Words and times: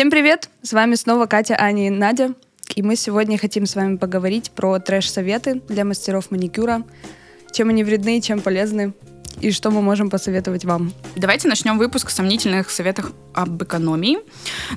Всем 0.00 0.10
привет! 0.10 0.48
С 0.62 0.72
вами 0.72 0.94
снова 0.94 1.26
Катя, 1.26 1.60
Аня 1.60 1.88
и 1.88 1.90
Надя. 1.90 2.32
И 2.74 2.80
мы 2.80 2.96
сегодня 2.96 3.36
хотим 3.36 3.66
с 3.66 3.76
вами 3.76 3.98
поговорить 3.98 4.50
про 4.50 4.78
трэш-советы 4.78 5.60
для 5.68 5.84
мастеров 5.84 6.30
маникюра. 6.30 6.84
Чем 7.52 7.68
они 7.68 7.84
вредны, 7.84 8.18
чем 8.22 8.40
полезны 8.40 8.94
и 9.42 9.52
что 9.52 9.70
мы 9.70 9.82
можем 9.82 10.08
посоветовать 10.08 10.64
вам. 10.64 10.94
Давайте 11.16 11.48
начнем 11.48 11.76
выпуск 11.76 12.08
с 12.08 12.14
сомнительных 12.14 12.70
советов 12.70 13.12
об 13.34 13.62
экономии. 13.62 14.20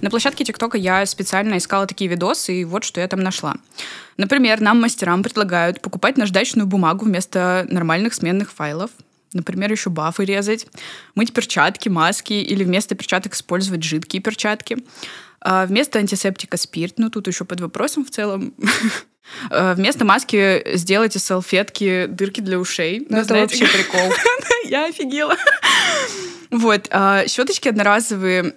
На 0.01 0.09
площадке 0.09 0.43
ТикТока 0.43 0.77
я 0.77 1.05
специально 1.05 1.57
искала 1.57 1.87
такие 1.87 2.09
видосы, 2.09 2.55
и 2.59 2.65
вот 2.65 2.83
что 2.83 2.99
я 2.99 3.07
там 3.07 3.21
нашла. 3.21 3.55
Например, 4.17 4.59
нам, 4.59 4.81
мастерам, 4.81 5.23
предлагают 5.23 5.79
покупать 5.79 6.17
наждачную 6.17 6.67
бумагу 6.67 7.05
вместо 7.05 7.65
нормальных 7.69 8.13
сменных 8.13 8.51
файлов. 8.51 8.91
Например, 9.33 9.71
еще 9.71 9.89
бафы 9.89 10.25
резать, 10.25 10.67
мыть 11.15 11.33
перчатки, 11.33 11.89
маски 11.89 12.33
или 12.33 12.63
вместо 12.63 12.95
перчаток 12.95 13.33
использовать 13.33 13.83
жидкие 13.83 14.21
перчатки. 14.21 14.77
А 15.41 15.65
вместо 15.65 15.99
антисептика 15.99 16.57
спирт, 16.57 16.95
ну 16.97 17.09
тут 17.09 17.27
еще 17.27 17.45
под 17.45 17.61
вопросом 17.61 18.05
в 18.05 18.09
целом. 18.09 18.53
А 19.49 19.73
вместо 19.73 20.03
маски 20.03 20.75
сделайте 20.75 21.17
салфетки 21.17 22.07
дырки 22.07 22.41
для 22.41 22.59
ушей. 22.59 23.07
Ну, 23.09 23.19
это 23.19 23.27
знаете, 23.27 23.57
вообще 23.57 23.77
прикол. 23.77 24.11
Я 24.65 24.85
офигела. 24.87 25.37
Вот, 26.53 26.87
а, 26.91 27.25
щеточки 27.27 27.67
одноразовые 27.67 28.53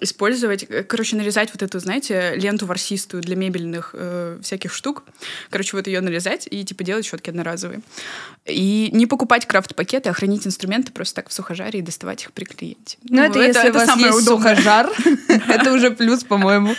использовать, 0.00 0.64
э, 0.68 0.84
короче, 0.84 1.16
нарезать 1.16 1.50
вот 1.52 1.60
эту, 1.60 1.80
знаете, 1.80 2.34
ленту 2.36 2.66
ворсистую 2.66 3.20
для 3.20 3.34
мебельных 3.34 3.90
э, 3.94 4.38
всяких 4.40 4.72
штук. 4.72 5.02
Короче, 5.50 5.76
вот 5.76 5.88
ее 5.88 6.00
нарезать 6.00 6.46
и 6.48 6.64
типа 6.64 6.84
делать 6.84 7.04
щетки 7.04 7.30
одноразовые. 7.30 7.80
И 8.46 8.90
не 8.92 9.06
покупать 9.06 9.46
крафт-пакеты, 9.46 10.08
а 10.08 10.12
хранить 10.12 10.46
инструменты 10.46 10.92
просто 10.92 11.16
так 11.16 11.30
в 11.30 11.32
сухожаре 11.32 11.80
и 11.80 11.82
доставать 11.82 12.22
их 12.22 12.32
при 12.32 12.44
клиенте. 12.44 12.98
Ну, 13.02 13.16
ну 13.16 13.22
это, 13.24 13.40
это 13.40 13.48
если 13.48 13.68
это 13.70 13.78
у 13.78 13.86
вас 13.86 13.96
есть 13.98 14.24
сухожар, 14.24 14.90
это 15.48 15.72
уже 15.72 15.90
плюс, 15.90 16.22
по-моему. 16.22 16.76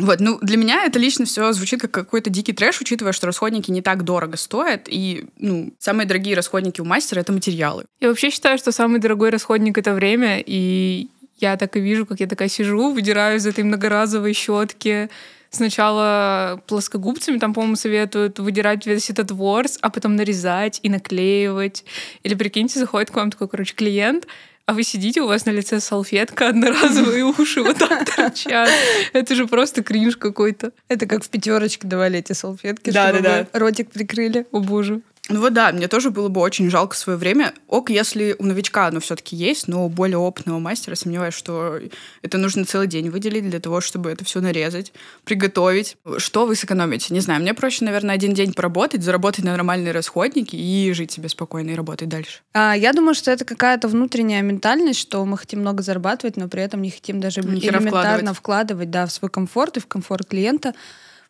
Вот, 0.00 0.20
ну, 0.20 0.38
для 0.40 0.56
меня 0.56 0.84
это 0.84 0.98
лично 0.98 1.26
все 1.26 1.52
звучит 1.52 1.80
как 1.80 1.90
какой-то 1.90 2.30
дикий 2.30 2.52
трэш, 2.52 2.80
учитывая, 2.80 3.12
что 3.12 3.26
расходники 3.26 3.70
не 3.70 3.82
так 3.82 4.02
дорого 4.02 4.36
стоят, 4.36 4.88
и, 4.88 5.26
ну, 5.38 5.74
самые 5.78 6.06
дорогие 6.06 6.34
расходники 6.34 6.80
у 6.80 6.84
мастера— 6.84 7.20
это 7.20 7.32
материалы. 7.32 7.84
Я 8.00 8.08
вообще 8.08 8.30
считаю, 8.30 8.56
что 8.58 8.72
самый 8.72 8.98
дорогой 8.98 9.30
расходник— 9.30 9.76
это 9.78 9.92
время, 9.92 10.42
и 10.44 11.08
я 11.36 11.56
так 11.56 11.76
и 11.76 11.80
вижу, 11.80 12.06
как 12.06 12.20
я 12.20 12.26
такая 12.26 12.48
сижу, 12.48 12.92
выдираю 12.92 13.36
из 13.36 13.46
этой 13.46 13.62
многоразовой 13.62 14.32
щетки, 14.32 15.10
сначала 15.50 16.62
плоскогубцами, 16.66 17.38
там, 17.38 17.52
по-моему, 17.52 17.76
советуют 17.76 18.38
выдирать 18.38 18.86
весь 18.86 19.10
этот 19.10 19.30
ворс, 19.32 19.78
а 19.82 19.90
потом 19.90 20.16
нарезать 20.16 20.80
и 20.82 20.88
наклеивать. 20.88 21.84
Или, 22.22 22.34
прикиньте, 22.34 22.78
заходит 22.78 23.10
к 23.10 23.16
вам 23.16 23.30
такой, 23.30 23.48
короче, 23.48 23.74
клиент, 23.74 24.26
а 24.70 24.72
вы 24.72 24.84
сидите, 24.84 25.20
у 25.20 25.26
вас 25.26 25.46
на 25.46 25.50
лице 25.50 25.80
салфетка, 25.80 26.50
одноразовые 26.50 27.24
уши 27.24 27.60
вот 27.60 27.78
так 27.78 28.08
торчат. 28.16 28.70
Это 29.12 29.34
же 29.34 29.48
просто 29.48 29.82
кринж 29.82 30.16
какой-то. 30.16 30.70
Это 30.86 31.06
как 31.06 31.24
в 31.24 31.28
пятерочке 31.28 31.88
давали 31.88 32.20
эти 32.20 32.34
салфетки, 32.34 32.90
да, 32.90 33.08
чтобы 33.08 33.24
да, 33.24 33.48
да. 33.52 33.58
ротик 33.58 33.90
прикрыли. 33.90 34.46
О 34.52 34.60
боже. 34.60 35.00
Ну 35.30 35.40
вот 35.40 35.54
да, 35.54 35.70
мне 35.72 35.86
тоже 35.86 36.10
было 36.10 36.28
бы 36.28 36.40
очень 36.40 36.68
жалко 36.70 36.96
свое 36.96 37.16
время. 37.16 37.54
Ок, 37.68 37.88
если 37.90 38.34
у 38.38 38.44
новичка 38.44 38.88
оно 38.88 38.98
все-таки 38.98 39.36
есть, 39.36 39.68
но 39.68 39.86
у 39.86 39.88
более 39.88 40.18
опытного 40.18 40.58
мастера 40.58 40.96
сомневаюсь, 40.96 41.34
что 41.34 41.78
это 42.22 42.36
нужно 42.36 42.64
целый 42.64 42.88
день 42.88 43.10
выделить 43.10 43.48
для 43.48 43.60
того, 43.60 43.80
чтобы 43.80 44.10
это 44.10 44.24
все 44.24 44.40
нарезать, 44.40 44.92
приготовить. 45.24 45.96
Что 46.18 46.46
вы 46.46 46.56
сэкономите? 46.56 47.14
Не 47.14 47.20
знаю, 47.20 47.40
мне 47.40 47.54
проще, 47.54 47.84
наверное, 47.84 48.16
один 48.16 48.34
день 48.34 48.52
поработать, 48.52 49.02
заработать 49.04 49.44
на 49.44 49.52
нормальные 49.52 49.92
расходники 49.92 50.56
и 50.56 50.92
жить 50.92 51.12
себе 51.12 51.28
спокойно 51.28 51.70
и 51.70 51.74
работать 51.76 52.08
дальше. 52.08 52.40
А, 52.52 52.76
я 52.76 52.92
думаю, 52.92 53.14
что 53.14 53.30
это 53.30 53.44
какая-то 53.44 53.86
внутренняя 53.86 54.42
ментальность, 54.42 54.98
что 54.98 55.24
мы 55.24 55.38
хотим 55.38 55.60
много 55.60 55.84
зарабатывать, 55.84 56.36
но 56.36 56.48
при 56.48 56.62
этом 56.62 56.82
не 56.82 56.90
хотим 56.90 57.20
даже 57.20 57.40
Ни 57.40 57.60
элементарно 57.60 58.34
вкладывать. 58.34 58.36
вкладывать 58.36 58.90
да, 58.90 59.06
в 59.06 59.12
свой 59.12 59.30
комфорт 59.30 59.76
и 59.76 59.80
в 59.80 59.86
комфорт 59.86 60.28
клиента. 60.28 60.74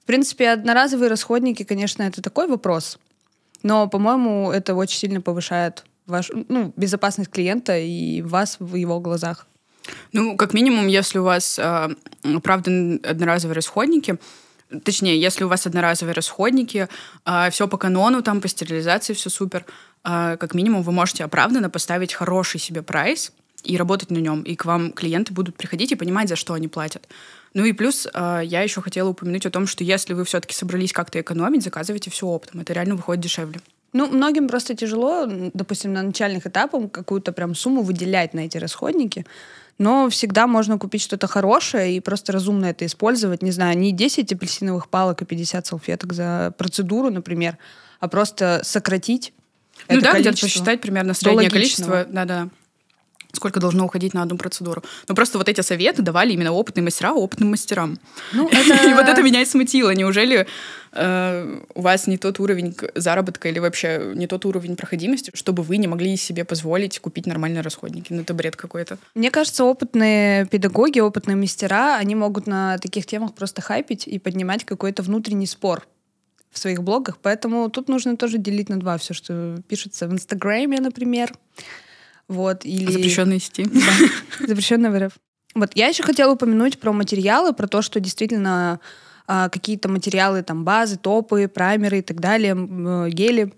В 0.03 0.07
принципе, 0.07 0.49
одноразовые 0.49 1.11
расходники, 1.11 1.65
конечно, 1.65 2.03
это 2.03 2.23
такой 2.23 2.49
вопрос. 2.49 2.99
Но, 3.63 3.89
по-моему, 3.89 4.51
это 4.51 4.75
очень 4.75 4.99
сильно 4.99 5.21
повышает 5.21 5.85
ваш, 6.07 6.31
ну, 6.49 6.73
безопасность 6.77 7.31
клиента 7.31 7.79
и 7.79 8.23
вас 8.23 8.57
в 8.59 8.75
его 8.75 9.01
глазах. 9.01 9.47
Ну, 10.13 10.37
как 10.37 10.55
минимум, 10.55 10.89
если 10.89 11.19
у 11.19 11.25
вас, 11.25 11.59
э, 11.59 11.89
правда, 12.43 12.71
одноразовые 13.03 13.55
расходники, 13.55 14.19
точнее, 14.85 15.21
если 15.21 15.45
у 15.45 15.49
вас 15.49 15.67
одноразовые 15.67 16.15
расходники, 16.15 16.89
э, 17.25 17.51
все 17.51 17.67
по 17.67 17.77
канону, 17.77 18.23
там 18.23 18.41
по 18.41 18.49
стерилизации 18.49 19.15
все 19.15 19.31
супер, 19.31 19.65
э, 20.05 20.37
как 20.39 20.55
минимум 20.55 20.83
вы 20.83 20.93
можете 20.93 21.25
оправданно 21.25 21.71
поставить 21.71 22.13
хороший 22.13 22.61
себе 22.61 22.83
прайс 22.83 23.33
и 23.65 23.77
работать 23.77 24.11
на 24.11 24.19
нем, 24.19 24.43
и 24.43 24.55
к 24.55 24.65
вам 24.65 24.93
клиенты 24.93 25.33
будут 25.33 25.57
приходить 25.57 25.93
и 25.93 25.97
понимать, 25.97 26.29
за 26.29 26.37
что 26.37 26.55
они 26.55 26.69
платят. 26.69 27.09
Ну 27.53 27.65
и 27.65 27.73
плюс 27.73 28.07
э, 28.13 28.41
я 28.45 28.63
еще 28.63 28.81
хотела 28.81 29.09
упомянуть 29.09 29.47
о 29.47 29.51
том, 29.51 29.67
что 29.67 29.83
если 29.83 30.15
вы 30.15 30.25
все-таки 30.25 30.55
собрались 30.55 30.93
как-то 30.93 31.21
экономить, 31.21 31.65
заказывайте 31.65 32.11
все 32.11 32.27
оптом. 32.27 32.61
Это 32.61 32.73
реально 32.73 32.95
выходит 32.95 33.23
дешевле. 33.23 33.61
Ну, 33.93 34.07
многим 34.07 34.49
просто 34.49 34.77
тяжело, 34.77 35.27
допустим, 35.27 35.93
на 35.93 36.03
начальных 36.03 36.47
этапах 36.47 36.93
какую-то 36.93 37.33
прям 37.33 37.57
сумму 37.57 37.83
выделять 37.83 38.35
на 38.35 38.41
эти 38.41 38.57
расходники. 38.57 39.27
Но 39.79 40.09
всегда 40.11 40.47
можно 40.47 40.79
купить 40.79 41.03
что-то 41.03 41.27
хорошее 41.27 41.97
и 41.97 42.01
просто 42.01 42.33
разумно 42.33 42.67
это 42.67 42.87
использовать. 42.87 43.43
Не 43.43 43.51
знаю, 43.51 43.77
не 43.77 43.91
10 43.91 44.33
апельсиновых 44.33 44.89
палок 44.89 45.23
и 45.23 45.25
50 45.25 45.67
салфеток 45.67 46.13
за 46.13 46.55
процедуру, 46.57 47.11
например, 47.11 47.59
а 47.99 48.07
просто 48.07 48.61
сократить 48.63 49.33
ну 49.89 50.01
да, 50.01 50.21
где-то 50.21 50.39
посчитать 50.41 50.81
примерно 50.81 51.15
среднее 51.15 51.51
количество. 51.51 52.07
Да-да 52.09 52.51
сколько 53.33 53.61
должно 53.61 53.85
уходить 53.85 54.15
на 54.15 54.23
одну 54.23 54.37
процедуру. 54.37 54.83
Но 55.09 55.15
просто 55.15 55.39
вот 55.39 55.49
эти 55.49 55.61
советы 55.61 56.03
давали 56.03 56.33
именно 56.33 56.53
опытные 56.53 56.85
мастера 56.85 57.13
опытным 57.13 57.51
мастерам. 57.51 57.99
Ну, 58.33 58.49
это... 58.53 58.89
И 58.89 58.95
вот 58.95 59.09
это 59.09 59.23
меня 59.23 59.43
и 59.43 59.45
смутило. 59.45 59.95
Неужели 59.95 60.47
э, 60.93 61.61
у 61.75 61.81
вас 61.81 62.07
не 62.07 62.19
тот 62.19 62.41
уровень 62.41 62.77
заработка 62.95 63.49
или 63.49 63.59
вообще 63.59 64.13
не 64.15 64.27
тот 64.27 64.45
уровень 64.45 64.77
проходимости, 64.77 65.31
чтобы 65.35 65.63
вы 65.63 65.77
не 65.77 65.87
могли 65.87 66.17
себе 66.17 66.45
позволить 66.45 66.99
купить 67.01 67.27
нормальные 67.27 67.63
расходники? 67.63 68.13
Ну, 68.13 68.23
это 68.23 68.35
бред 68.35 68.57
какой-то. 68.57 68.99
Мне 69.15 69.31
кажется, 69.31 69.65
опытные 69.65 70.47
педагоги, 70.47 71.01
опытные 71.01 71.37
мастера, 71.37 71.97
они 71.97 72.15
могут 72.15 72.47
на 72.47 72.79
таких 72.79 73.07
темах 73.07 73.35
просто 73.35 73.63
хайпить 73.63 74.07
и 74.07 74.19
поднимать 74.19 74.65
какой-то 74.65 75.03
внутренний 75.03 75.47
спор 75.47 75.87
в 76.51 76.59
своих 76.59 76.83
блогах. 76.83 77.19
Поэтому 77.23 77.71
тут 77.71 77.89
нужно 77.89 78.17
тоже 78.17 78.39
делить 78.39 78.69
на 78.69 78.79
два 78.79 78.99
все, 78.99 79.15
что 79.15 79.57
пишется 79.69 80.09
в 80.09 80.13
Инстаграме, 80.13 80.81
например, 80.81 81.33
вот, 82.31 82.65
или... 82.65 82.93
Запрещенный 82.93 83.41
сети. 83.41 83.65
Да, 83.65 83.81
запрещенный 84.47 84.91
в 84.91 85.07
РФ. 85.07 85.13
Вот, 85.57 85.71
я 85.75 85.89
еще 85.89 86.05
хотела 86.05 86.33
упомянуть 86.33 86.79
про 86.79 86.93
материалы, 86.93 87.53
про 87.53 87.67
то, 87.67 87.83
что 87.83 87.99
действительно 87.99 88.79
а, 89.27 89.49
какие-то 89.49 89.89
материалы, 89.89 90.45
там, 90.45 90.65
базы, 90.65 90.97
топы, 90.97 91.49
праймеры 91.49 91.99
и 91.99 92.03
так 92.03 92.21
далее, 92.21 92.55
э, 92.55 93.11
гели, 93.11 93.53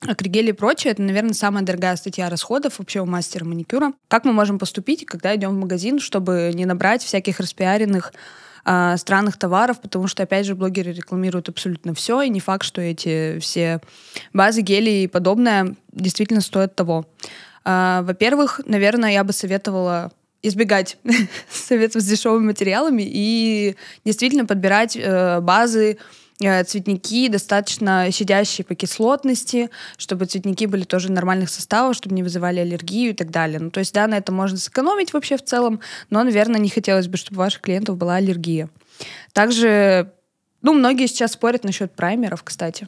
акригели 0.00 0.50
и 0.50 0.52
прочее, 0.52 0.92
это, 0.92 1.02
наверное, 1.02 1.34
самая 1.34 1.64
дорогая 1.64 1.96
статья 1.96 2.30
расходов 2.30 2.78
вообще 2.78 3.00
у 3.00 3.06
мастера 3.06 3.44
маникюра. 3.44 3.92
Как 4.06 4.24
мы 4.24 4.32
можем 4.32 4.60
поступить, 4.60 5.04
когда 5.06 5.34
идем 5.34 5.50
в 5.50 5.58
магазин, 5.58 5.98
чтобы 5.98 6.52
не 6.54 6.66
набрать 6.66 7.02
всяких 7.02 7.40
распиаренных 7.40 8.12
а, 8.64 8.96
странных 8.96 9.38
товаров, 9.38 9.80
потому 9.80 10.06
что, 10.06 10.22
опять 10.22 10.46
же, 10.46 10.54
блогеры 10.54 10.92
рекламируют 10.92 11.48
абсолютно 11.48 11.94
все, 11.94 12.22
и 12.22 12.28
не 12.28 12.40
факт, 12.40 12.64
что 12.64 12.80
эти 12.80 13.38
все 13.40 13.80
базы, 14.32 14.62
гели 14.62 15.02
и 15.02 15.06
подобное 15.08 15.74
действительно 15.92 16.40
стоят 16.40 16.74
того. 16.74 17.06
А, 17.64 18.02
во-первых, 18.02 18.60
наверное, 18.66 19.12
я 19.12 19.24
бы 19.24 19.32
советовала 19.32 20.12
избегать 20.42 20.98
советов 21.50 22.02
с 22.02 22.06
дешевыми 22.06 22.46
материалами 22.46 23.02
и 23.04 23.76
действительно 24.04 24.44
подбирать 24.44 24.94
э, 24.96 25.40
базы, 25.40 25.96
э, 26.42 26.64
цветники 26.64 27.28
достаточно 27.28 28.10
щадящие 28.10 28.66
по 28.66 28.74
кислотности, 28.74 29.70
чтобы 29.96 30.26
цветники 30.26 30.66
были 30.66 30.84
тоже 30.84 31.10
нормальных 31.10 31.48
составов, 31.48 31.96
чтобы 31.96 32.14
не 32.14 32.22
вызывали 32.22 32.60
аллергию 32.60 33.12
и 33.12 33.14
так 33.14 33.30
далее. 33.30 33.58
Ну, 33.58 33.70
то 33.70 33.80
есть, 33.80 33.94
да, 33.94 34.06
на 34.06 34.18
это 34.18 34.32
можно 34.32 34.58
сэкономить 34.58 35.14
вообще 35.14 35.38
в 35.38 35.44
целом, 35.44 35.80
но, 36.10 36.22
наверное, 36.22 36.60
не 36.60 36.68
хотелось 36.68 37.08
бы, 37.08 37.16
чтобы 37.16 37.38
у 37.38 37.44
ваших 37.44 37.62
клиентов 37.62 37.96
была 37.96 38.16
аллергия. 38.16 38.68
Также, 39.32 40.12
ну, 40.60 40.74
многие 40.74 41.06
сейчас 41.06 41.32
спорят 41.32 41.64
насчет 41.64 41.92
праймеров, 41.94 42.42
кстати. 42.42 42.86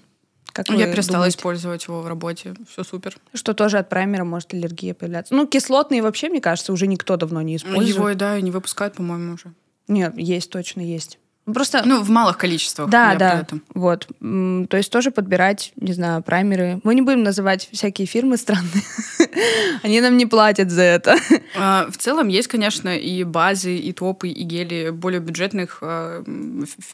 Как 0.64 0.70
Я 0.70 0.86
перестала 0.86 1.18
думаете? 1.18 1.36
использовать 1.36 1.86
его 1.86 2.00
в 2.00 2.06
работе. 2.06 2.54
Все 2.70 2.82
супер. 2.82 3.18
Что 3.34 3.52
тоже 3.52 3.76
от 3.76 3.90
праймера 3.90 4.24
может 4.24 4.54
аллергия 4.54 4.94
появляться. 4.94 5.34
Ну, 5.34 5.46
кислотные 5.46 6.02
вообще, 6.02 6.30
мне 6.30 6.40
кажется, 6.40 6.72
уже 6.72 6.86
никто 6.86 7.16
давно 7.16 7.42
не 7.42 7.56
использует. 7.56 7.88
Его, 7.88 8.14
да, 8.14 8.38
и 8.38 8.42
не 8.42 8.50
выпускают, 8.50 8.94
по-моему, 8.94 9.34
уже. 9.34 9.52
Нет, 9.86 10.14
есть, 10.16 10.50
точно 10.50 10.80
есть. 10.80 11.18
Просто... 11.44 11.82
Ну, 11.84 12.02
в 12.02 12.08
малых 12.08 12.38
количествах. 12.38 12.88
Да, 12.88 13.14
да. 13.16 13.46
Вот. 13.74 14.08
То 14.18 14.76
есть 14.76 14.90
тоже 14.90 15.10
подбирать, 15.10 15.72
не 15.76 15.92
знаю, 15.92 16.22
праймеры. 16.22 16.80
Мы 16.82 16.94
не 16.94 17.02
будем 17.02 17.22
называть 17.22 17.68
всякие 17.70 18.06
фирмы 18.06 18.38
странные. 18.38 18.82
Они 19.82 20.00
нам 20.00 20.16
не 20.16 20.24
платят 20.24 20.70
за 20.70 20.82
это. 20.82 21.16
А, 21.54 21.86
в 21.90 21.98
целом 21.98 22.28
есть, 22.28 22.48
конечно, 22.48 22.96
и 22.96 23.22
базы, 23.24 23.76
и 23.76 23.92
топы, 23.92 24.28
и 24.28 24.42
гели 24.42 24.90
более 24.90 25.20
бюджетных 25.20 25.78
а, 25.82 26.24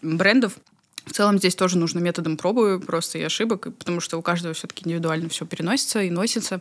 брендов. 0.02 0.54
В 1.04 1.12
целом 1.12 1.38
здесь 1.38 1.54
тоже 1.54 1.78
нужно 1.78 1.98
методом 1.98 2.36
пробы 2.36 2.80
просто 2.80 3.18
и 3.18 3.22
ошибок, 3.22 3.68
потому 3.78 4.00
что 4.00 4.18
у 4.18 4.22
каждого 4.22 4.54
все-таки 4.54 4.84
индивидуально 4.86 5.28
все 5.28 5.46
переносится 5.46 6.02
и 6.02 6.10
носится. 6.10 6.60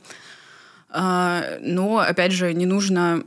А, 0.89 1.57
но, 1.61 1.99
опять 1.99 2.31
же, 2.31 2.53
не 2.53 2.65
нужно 2.65 3.23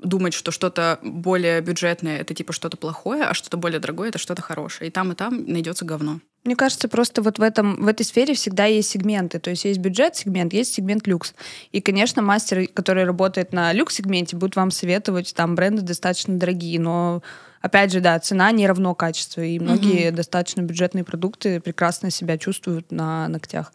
думать, 0.00 0.34
что 0.34 0.50
что-то 0.50 0.98
более 1.02 1.60
бюджетное 1.60 2.20
это 2.20 2.34
типа 2.34 2.52
что-то 2.52 2.76
плохое, 2.76 3.24
а 3.24 3.34
что-то 3.34 3.56
более 3.56 3.80
дорогое 3.80 4.10
это 4.10 4.18
что-то 4.18 4.42
хорошее. 4.42 4.88
И 4.88 4.92
там, 4.92 5.12
и 5.12 5.14
там 5.14 5.44
найдется 5.46 5.84
говно. 5.84 6.20
Мне 6.44 6.56
кажется, 6.56 6.88
просто 6.88 7.20
вот 7.20 7.38
в, 7.38 7.42
этом, 7.42 7.84
в 7.84 7.88
этой 7.88 8.04
сфере 8.04 8.34
всегда 8.34 8.64
есть 8.64 8.90
сегменты. 8.90 9.38
То 9.38 9.50
есть 9.50 9.64
есть 9.64 9.80
бюджет-сегмент, 9.80 10.52
есть 10.52 10.74
сегмент 10.74 11.06
люкс. 11.06 11.34
И, 11.72 11.80
конечно, 11.80 12.22
мастер, 12.22 12.68
который 12.68 13.04
работает 13.04 13.52
на 13.52 13.72
люкс-сегменте, 13.72 14.36
будет 14.36 14.56
вам 14.56 14.70
советовать 14.70 15.34
там 15.34 15.54
бренды 15.54 15.82
достаточно 15.82 16.38
дорогие, 16.38 16.80
но 16.80 17.22
опять 17.60 17.92
же, 17.92 18.00
да, 18.00 18.18
цена 18.18 18.50
не 18.52 18.66
равно 18.66 18.94
качеству, 18.94 19.42
и 19.42 19.58
многие 19.58 20.08
mm 20.08 20.12
достаточно 20.12 20.62
бюджетные 20.62 21.04
продукты 21.04 21.60
прекрасно 21.60 22.10
себя 22.10 22.38
чувствуют 22.38 22.92
на 22.92 23.28
ногтях. 23.28 23.72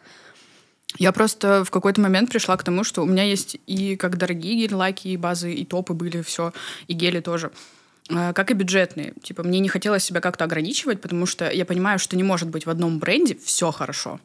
Я 0.98 1.12
просто 1.12 1.64
в 1.64 1.72
какой-то 1.72 2.02
момент 2.02 2.30
пришла 2.30 2.56
к 2.58 2.64
тому, 2.64 2.84
что 2.84 3.02
у 3.02 3.06
меня 3.06 3.24
есть 3.24 3.58
и 3.68 3.96
как 3.96 4.18
дорогие 4.18 4.56
гель-лаки, 4.56 5.10
и 5.10 5.18
базы, 5.18 5.54
и 5.54 5.66
топы 5.66 5.94
были, 5.94 6.22
все, 6.22 6.54
и 6.88 6.94
гели 6.94 7.20
тоже 7.20 7.52
как 8.08 8.52
и 8.52 8.54
бюджетные. 8.54 9.14
Типа, 9.24 9.44
мне 9.44 9.60
не 9.60 9.70
хотелось 9.70 10.04
себя 10.04 10.22
как-то 10.22 10.44
ограничивать, 10.44 11.02
потому 11.02 11.26
что 11.26 11.50
я 11.50 11.66
понимаю, 11.66 12.00
что 12.00 12.16
не 12.16 12.24
может 12.24 12.50
быть 12.50 12.66
в 12.66 12.70
одном 12.70 13.00
бренде 13.00 13.36
все 13.36 13.72
хорошо 13.72 14.20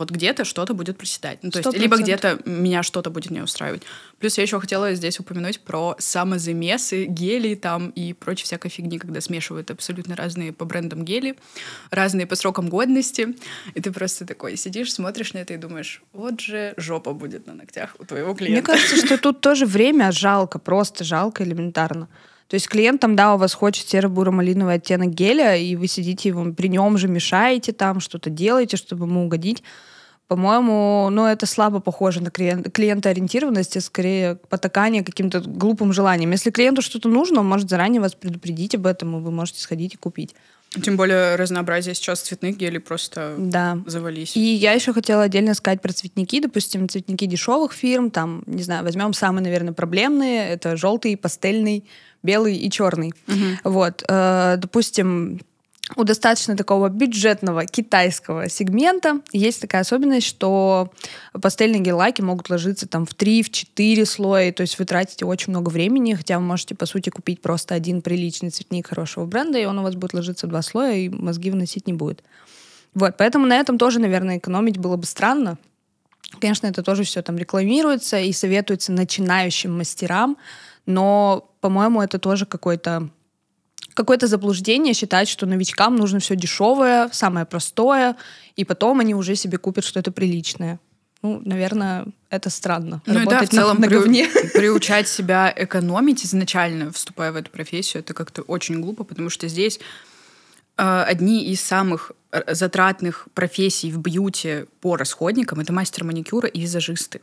вот 0.00 0.10
где-то 0.10 0.46
что-то 0.46 0.72
будет 0.72 0.96
проседать. 0.96 1.40
Ну, 1.42 1.50
то 1.50 1.58
есть, 1.58 1.76
либо 1.76 1.98
где-то 1.98 2.40
меня 2.46 2.82
что-то 2.82 3.10
будет 3.10 3.30
не 3.30 3.42
устраивать. 3.42 3.82
Плюс 4.18 4.38
я 4.38 4.44
еще 4.44 4.58
хотела 4.58 4.94
здесь 4.94 5.20
упомянуть 5.20 5.60
про 5.60 5.94
самозамесы, 5.98 7.04
гели 7.04 7.54
там 7.54 7.90
и 7.90 8.14
прочей 8.14 8.44
всякой 8.44 8.70
фигни, 8.70 8.98
когда 8.98 9.20
смешивают 9.20 9.70
абсолютно 9.70 10.16
разные 10.16 10.54
по 10.54 10.64
брендам 10.64 11.04
гели, 11.04 11.36
разные 11.90 12.26
по 12.26 12.34
срокам 12.34 12.70
годности. 12.70 13.36
И 13.74 13.82
ты 13.82 13.92
просто 13.92 14.24
такой 14.24 14.56
сидишь, 14.56 14.90
смотришь 14.90 15.34
на 15.34 15.38
это 15.38 15.52
и 15.52 15.58
думаешь, 15.58 16.02
вот 16.14 16.40
же 16.40 16.72
жопа 16.78 17.12
будет 17.12 17.46
на 17.46 17.52
ногтях 17.52 17.94
у 17.98 18.06
твоего 18.06 18.32
клиента. 18.32 18.72
Мне 18.72 18.78
кажется, 18.78 19.04
что 19.04 19.18
тут 19.18 19.42
тоже 19.42 19.66
время 19.66 20.12
жалко, 20.12 20.58
просто 20.58 21.04
жалко 21.04 21.44
элементарно. 21.44 22.08
То 22.50 22.54
есть 22.54 22.68
клиентам, 22.68 23.14
да, 23.14 23.36
у 23.36 23.38
вас 23.38 23.54
хочет 23.54 23.88
серо-буро-малиновый 23.88 24.74
оттенок 24.74 25.10
геля, 25.10 25.56
и 25.56 25.76
вы 25.76 25.86
сидите 25.86 26.30
его 26.30 26.52
при 26.52 26.66
нем 26.66 26.98
же 26.98 27.06
мешаете 27.06 27.72
там, 27.72 28.00
что-то 28.00 28.28
делаете, 28.28 28.76
чтобы 28.76 29.06
ему 29.06 29.24
угодить. 29.24 29.62
По-моему, 30.26 31.10
ну, 31.12 31.26
это 31.26 31.46
слабо 31.46 31.78
похоже 31.78 32.20
на 32.20 32.32
клиент, 32.32 32.72
клиентоориентированность, 32.72 33.76
а 33.76 33.80
скорее 33.80 34.34
потакание 34.48 35.04
каким-то 35.04 35.40
глупым 35.40 35.92
желанием. 35.92 36.32
Если 36.32 36.50
клиенту 36.50 36.82
что-то 36.82 37.08
нужно, 37.08 37.38
он 37.38 37.48
может 37.48 37.70
заранее 37.70 38.00
вас 38.00 38.16
предупредить 38.16 38.74
об 38.74 38.86
этом, 38.86 39.16
и 39.16 39.20
вы 39.20 39.30
можете 39.30 39.60
сходить 39.60 39.94
и 39.94 39.96
купить. 39.96 40.34
Тем 40.82 40.96
более 40.96 41.34
разнообразие 41.34 41.94
сейчас 41.94 42.20
цветных 42.20 42.56
гелей 42.56 42.78
просто 42.78 43.34
да. 43.38 43.78
завались. 43.86 44.36
И 44.36 44.40
я 44.40 44.72
еще 44.72 44.92
хотела 44.92 45.24
отдельно 45.24 45.54
сказать 45.54 45.82
про 45.82 45.92
цветники. 45.92 46.40
Допустим, 46.40 46.88
цветники 46.88 47.26
дешевых 47.26 47.72
фирм, 47.72 48.10
там, 48.10 48.42
не 48.46 48.62
знаю, 48.62 48.84
возьмем 48.84 49.12
самые, 49.12 49.42
наверное, 49.42 49.72
проблемные. 49.72 50.48
Это 50.48 50.76
желтый, 50.76 51.16
пастельный, 51.16 51.84
белый 52.22 52.56
и 52.56 52.70
черный. 52.70 53.12
Угу. 53.28 53.70
Вот. 53.70 54.04
Э, 54.08 54.56
допустим, 54.58 55.40
у 55.96 56.04
достаточно 56.04 56.56
такого 56.56 56.88
бюджетного 56.88 57.66
китайского 57.66 58.48
сегмента 58.48 59.20
есть 59.32 59.60
такая 59.60 59.82
особенность, 59.82 60.26
что 60.26 60.92
пастельные 61.40 61.80
гель-лаки 61.80 62.22
могут 62.22 62.48
ложиться 62.48 62.86
там 62.86 63.06
в 63.06 63.14
3-4 63.14 64.04
слоя, 64.04 64.52
то 64.52 64.60
есть 64.60 64.78
вы 64.78 64.84
тратите 64.84 65.24
очень 65.24 65.50
много 65.50 65.68
времени, 65.68 66.14
хотя 66.14 66.38
вы 66.38 66.44
можете, 66.44 66.74
по 66.74 66.86
сути, 66.86 67.10
купить 67.10 67.42
просто 67.42 67.74
один 67.74 68.02
приличный 68.02 68.50
цветник 68.50 68.88
хорошего 68.88 69.26
бренда, 69.26 69.58
и 69.58 69.64
он 69.64 69.78
у 69.78 69.82
вас 69.82 69.94
будет 69.96 70.14
ложиться 70.14 70.46
в 70.46 70.50
два 70.50 70.62
слоя, 70.62 70.94
и 70.94 71.08
мозги 71.08 71.50
выносить 71.50 71.86
не 71.86 71.92
будет. 71.92 72.22
Вот, 72.94 73.16
поэтому 73.16 73.46
на 73.46 73.56
этом 73.56 73.78
тоже, 73.78 74.00
наверное, 74.00 74.38
экономить 74.38 74.78
было 74.78 74.96
бы 74.96 75.06
странно. 75.06 75.58
Конечно, 76.40 76.68
это 76.68 76.82
тоже 76.82 77.02
все 77.02 77.22
там 77.22 77.36
рекламируется 77.36 78.18
и 78.18 78.32
советуется 78.32 78.92
начинающим 78.92 79.76
мастерам, 79.76 80.36
но, 80.86 81.50
по-моему, 81.60 82.02
это 82.02 82.18
тоже 82.18 82.46
какой-то 82.46 83.10
какое-то 83.94 84.26
заблуждение 84.26 84.94
считать, 84.94 85.28
что 85.28 85.46
новичкам 85.46 85.96
нужно 85.96 86.20
все 86.20 86.36
дешевое, 86.36 87.10
самое 87.12 87.44
простое, 87.44 88.16
и 88.56 88.64
потом 88.64 89.00
они 89.00 89.14
уже 89.14 89.34
себе 89.34 89.58
купят 89.58 89.84
что-то 89.84 90.10
приличное. 90.10 90.78
Ну, 91.22 91.42
наверное, 91.44 92.06
это 92.30 92.48
странно. 92.48 93.02
Ну 93.04 93.28
да, 93.28 93.44
в 93.44 93.48
целом 93.48 93.76
на, 93.78 93.82
на 93.82 93.88
говне. 93.88 94.26
приучать 94.54 95.06
себя 95.06 95.52
экономить 95.54 96.24
изначально, 96.24 96.90
вступая 96.92 97.30
в 97.30 97.36
эту 97.36 97.50
профессию, 97.50 98.02
это 98.02 98.14
как-то 98.14 98.40
очень 98.42 98.80
глупо, 98.80 99.04
потому 99.04 99.28
что 99.28 99.46
здесь 99.48 99.80
э, 100.78 101.02
одни 101.02 101.44
из 101.44 101.60
самых 101.60 102.12
э, 102.32 102.54
затратных 102.54 103.28
профессий 103.34 103.92
в 103.92 103.98
бьюти 103.98 104.64
по 104.80 104.96
расходникам 104.96 105.60
это 105.60 105.74
мастер 105.74 106.04
маникюра 106.04 106.48
и 106.48 106.60
визажисты. 106.60 107.20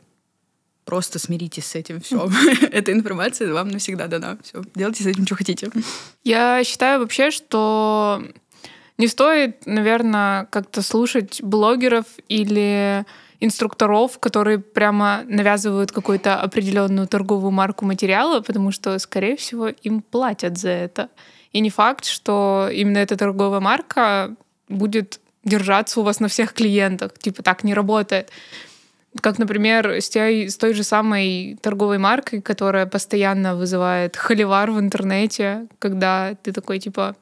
Просто 0.88 1.18
смиритесь 1.18 1.66
с 1.66 1.74
этим, 1.74 2.00
все. 2.00 2.30
Эта 2.72 2.92
информация 2.92 3.52
вам 3.52 3.68
навсегда 3.68 4.06
дана. 4.06 4.38
Все, 4.42 4.62
делайте 4.74 5.04
с 5.04 5.06
этим, 5.06 5.26
что 5.26 5.34
хотите. 5.34 5.70
Я 6.24 6.64
считаю 6.64 7.00
вообще, 7.00 7.30
что 7.30 8.22
не 8.96 9.06
стоит, 9.06 9.66
наверное, 9.66 10.46
как-то 10.46 10.80
слушать 10.80 11.42
блогеров 11.42 12.06
или 12.28 13.04
инструкторов, 13.38 14.18
которые 14.18 14.60
прямо 14.60 15.24
навязывают 15.26 15.92
какую-то 15.92 16.40
определенную 16.40 17.06
торговую 17.06 17.50
марку 17.50 17.84
материала, 17.84 18.40
потому 18.40 18.72
что, 18.72 18.98
скорее 18.98 19.36
всего, 19.36 19.68
им 19.68 20.00
платят 20.00 20.56
за 20.56 20.70
это. 20.70 21.10
И 21.52 21.60
не 21.60 21.68
факт, 21.68 22.06
что 22.06 22.70
именно 22.72 22.96
эта 22.96 23.14
торговая 23.18 23.60
марка 23.60 24.34
будет 24.70 25.20
держаться 25.44 26.00
у 26.00 26.02
вас 26.02 26.18
на 26.18 26.28
всех 26.28 26.54
клиентах. 26.54 27.12
Типа 27.18 27.42
так 27.42 27.62
не 27.62 27.74
работает. 27.74 28.30
Как, 29.20 29.38
например, 29.38 29.86
с 30.00 30.10
той, 30.10 30.48
с 30.48 30.56
той 30.56 30.74
же 30.74 30.84
самой 30.84 31.58
торговой 31.62 31.98
маркой, 31.98 32.42
которая 32.42 32.86
постоянно 32.86 33.56
вызывает 33.56 34.16
холивар 34.16 34.70
в 34.70 34.78
интернете, 34.78 35.66
когда 35.78 36.34
ты 36.42 36.52
такой, 36.52 36.78
типа, 36.78 37.16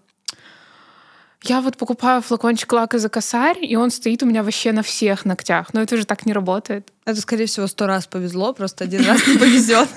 я 1.44 1.60
вот 1.60 1.76
покупаю 1.76 2.22
флакончик 2.22 2.72
лака 2.72 2.98
за 2.98 3.08
косарь, 3.08 3.58
и 3.62 3.76
он 3.76 3.90
стоит 3.90 4.22
у 4.22 4.26
меня 4.26 4.42
вообще 4.42 4.72
на 4.72 4.82
всех 4.82 5.24
ногтях. 5.24 5.72
Но 5.74 5.80
это 5.80 5.96
же 5.96 6.04
так 6.04 6.26
не 6.26 6.32
работает. 6.32 6.88
Это, 7.04 7.20
скорее 7.20 7.46
всего, 7.46 7.68
сто 7.68 7.86
раз 7.86 8.06
повезло, 8.06 8.52
просто 8.52 8.84
один 8.84 9.06
раз 9.06 9.26
не 9.26 9.38
повезет. 9.38 9.88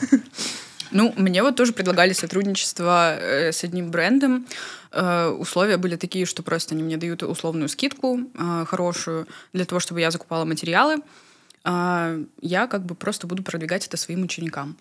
Ну, 0.92 1.14
мне 1.18 1.44
вот 1.44 1.56
тоже 1.56 1.72
предлагали 1.72 2.14
сотрудничество 2.14 3.16
э, 3.16 3.52
с 3.52 3.64
одним 3.64 3.92
брендом. 3.92 4.48
Э, 4.92 5.28
условия 5.28 5.78
были 5.78 5.96
такие, 5.96 6.26
что 6.26 6.42
просто 6.42 6.74
они 6.74 6.84
мне 6.84 6.98
дают 6.98 7.22
условную 7.22 7.70
скидку 7.70 8.22
э, 8.34 8.66
хорошую 8.68 9.28
для 9.54 9.66
того, 9.66 9.80
чтобы 9.80 10.02
я 10.02 10.10
закупала 10.10 10.46
материалы 10.46 10.98
а 11.64 12.18
я 12.42 12.68
как 12.68 12.86
бы 12.86 12.96
просто 12.96 13.28
буду 13.28 13.44
продвигать 13.44 13.88
это 13.88 13.98
своим 13.98 14.24
ученикам. 14.24 14.78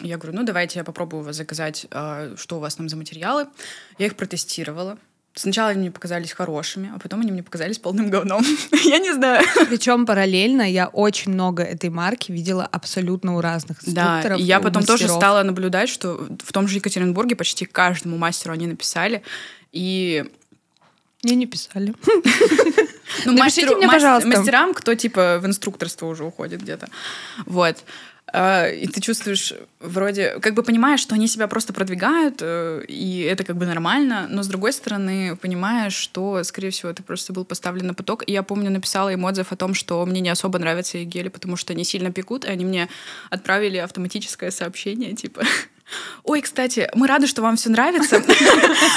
Я 0.00 0.18
говорю, 0.18 0.38
ну 0.38 0.44
давайте 0.44 0.78
я 0.78 0.84
попробую 0.84 1.22
вас 1.22 1.36
заказать, 1.36 1.86
а, 1.90 2.34
что 2.36 2.56
у 2.56 2.60
вас 2.60 2.74
там 2.74 2.88
за 2.88 2.96
материалы. 2.96 3.46
Я 3.98 4.06
их 4.06 4.16
протестировала. 4.16 4.98
Сначала 5.36 5.70
они 5.70 5.80
мне 5.80 5.90
показались 5.90 6.32
хорошими, 6.32 6.92
а 6.94 6.98
потом 7.00 7.20
они 7.20 7.32
мне 7.32 7.42
показались 7.42 7.78
полным 7.78 8.08
говном. 8.08 8.44
я 8.84 8.98
не 8.98 9.12
знаю. 9.12 9.44
Причем 9.68 10.06
параллельно 10.06 10.62
я 10.62 10.86
очень 10.86 11.32
много 11.32 11.64
этой 11.64 11.90
марки 11.90 12.30
видела 12.30 12.64
абсолютно 12.64 13.36
у 13.36 13.40
разных 13.40 13.78
инструкторов. 13.78 14.36
Да, 14.38 14.42
и 14.42 14.42
я 14.42 14.60
потом 14.60 14.82
мастеров. 14.82 15.00
тоже 15.00 15.12
стала 15.12 15.42
наблюдать, 15.42 15.88
что 15.88 16.28
в 16.42 16.52
том 16.52 16.68
же 16.68 16.76
Екатеринбурге 16.76 17.34
почти 17.34 17.64
каждому 17.64 18.16
мастеру 18.16 18.52
они 18.52 18.68
написали. 18.68 19.22
И 19.72 20.24
мне 21.24 21.34
не 21.34 21.46
писали. 21.46 21.94
Ну, 23.24 23.32
Напишите 23.32 23.76
мне, 23.76 23.88
пожалуйста. 23.88 24.28
Мастерам, 24.28 24.74
кто 24.74 24.94
типа 24.94 25.38
в 25.40 25.46
инструкторство 25.46 26.06
уже 26.06 26.24
уходит 26.24 26.62
где-то. 26.62 26.88
Вот. 27.46 27.84
А, 28.36 28.68
и 28.68 28.88
ты 28.88 29.00
чувствуешь 29.00 29.54
вроде, 29.78 30.40
как 30.40 30.54
бы 30.54 30.64
понимаешь, 30.64 30.98
что 30.98 31.14
они 31.14 31.28
себя 31.28 31.46
просто 31.46 31.72
продвигают, 31.72 32.38
э, 32.40 32.82
и 32.88 33.20
это 33.20 33.44
как 33.44 33.56
бы 33.56 33.64
нормально, 33.64 34.26
но 34.28 34.42
с 34.42 34.48
другой 34.48 34.72
стороны 34.72 35.36
понимаешь, 35.36 35.94
что, 35.94 36.42
скорее 36.42 36.70
всего, 36.70 36.92
ты 36.92 37.04
просто 37.04 37.32
был 37.32 37.44
поставлен 37.44 37.86
на 37.86 37.94
поток. 37.94 38.24
И 38.26 38.32
я 38.32 38.42
помню, 38.42 38.70
написала 38.70 39.10
им 39.10 39.24
отзыв 39.24 39.52
о 39.52 39.56
том, 39.56 39.74
что 39.74 40.04
мне 40.04 40.20
не 40.20 40.30
особо 40.30 40.58
нравятся 40.58 40.98
их 40.98 41.06
гели, 41.06 41.28
потому 41.28 41.56
что 41.56 41.74
они 41.74 41.84
сильно 41.84 42.10
пекут, 42.10 42.44
и 42.44 42.48
они 42.48 42.64
мне 42.64 42.88
отправили 43.30 43.76
автоматическое 43.76 44.50
сообщение, 44.50 45.14
типа, 45.14 45.42
Ой, 46.24 46.40
кстати, 46.40 46.88
мы 46.94 47.06
рады, 47.06 47.26
что 47.26 47.42
вам 47.42 47.56
все 47.56 47.70
нравится. 47.70 48.22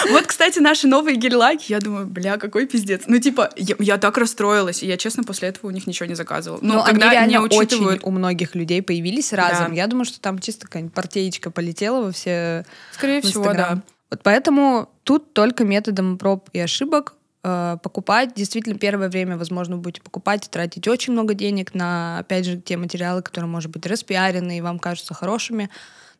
Вот, 0.09 0.25
кстати, 0.25 0.59
наши 0.59 0.87
новые 0.87 1.17
гель-лаки. 1.17 1.65
Я 1.71 1.79
думаю, 1.79 2.07
бля, 2.07 2.37
какой 2.37 2.65
пиздец. 2.65 3.03
Ну, 3.07 3.19
типа, 3.19 3.49
я 3.55 3.97
так 3.97 4.17
расстроилась, 4.17 4.83
и 4.83 4.87
я, 4.87 4.97
честно, 4.97 5.23
после 5.23 5.49
этого 5.49 5.67
у 5.67 5.71
них 5.71 5.87
ничего 5.87 6.07
не 6.07 6.15
заказывала. 6.15 6.59
Ну, 6.61 6.83
когда 6.83 7.09
они 7.11 7.37
очень 7.37 7.99
у 8.01 8.11
многих 8.11 8.55
людей 8.55 8.81
появились 8.81 9.33
разом. 9.33 9.73
Я 9.73 9.87
думаю, 9.87 10.05
что 10.05 10.19
там 10.19 10.39
чисто 10.39 10.65
какая-нибудь 10.65 10.93
партеечка 10.93 11.51
полетела 11.51 12.03
во 12.03 12.11
все 12.11 12.65
Скорее 12.93 13.21
всего, 13.21 13.53
да. 13.53 13.81
Вот 14.09 14.21
поэтому 14.23 14.89
тут 15.03 15.33
только 15.33 15.65
методом 15.65 16.17
проб 16.17 16.49
и 16.53 16.59
ошибок 16.59 17.15
э, 17.43 17.77
покупать. 17.83 18.33
Действительно, 18.35 18.77
первое 18.77 19.09
время, 19.09 19.37
возможно, 19.37 19.75
вы 19.75 19.81
будете 19.81 20.01
покупать 20.01 20.47
и 20.47 20.49
тратить 20.49 20.87
очень 20.87 21.11
много 21.11 21.33
денег 21.33 21.73
на, 21.73 22.19
опять 22.19 22.45
же, 22.45 22.57
те 22.57 22.77
материалы, 22.77 23.21
которые, 23.21 23.49
может 23.49 23.69
быть, 23.69 23.85
распиарены 23.85 24.59
и 24.59 24.61
вам 24.61 24.79
кажутся 24.79 25.13
хорошими. 25.13 25.69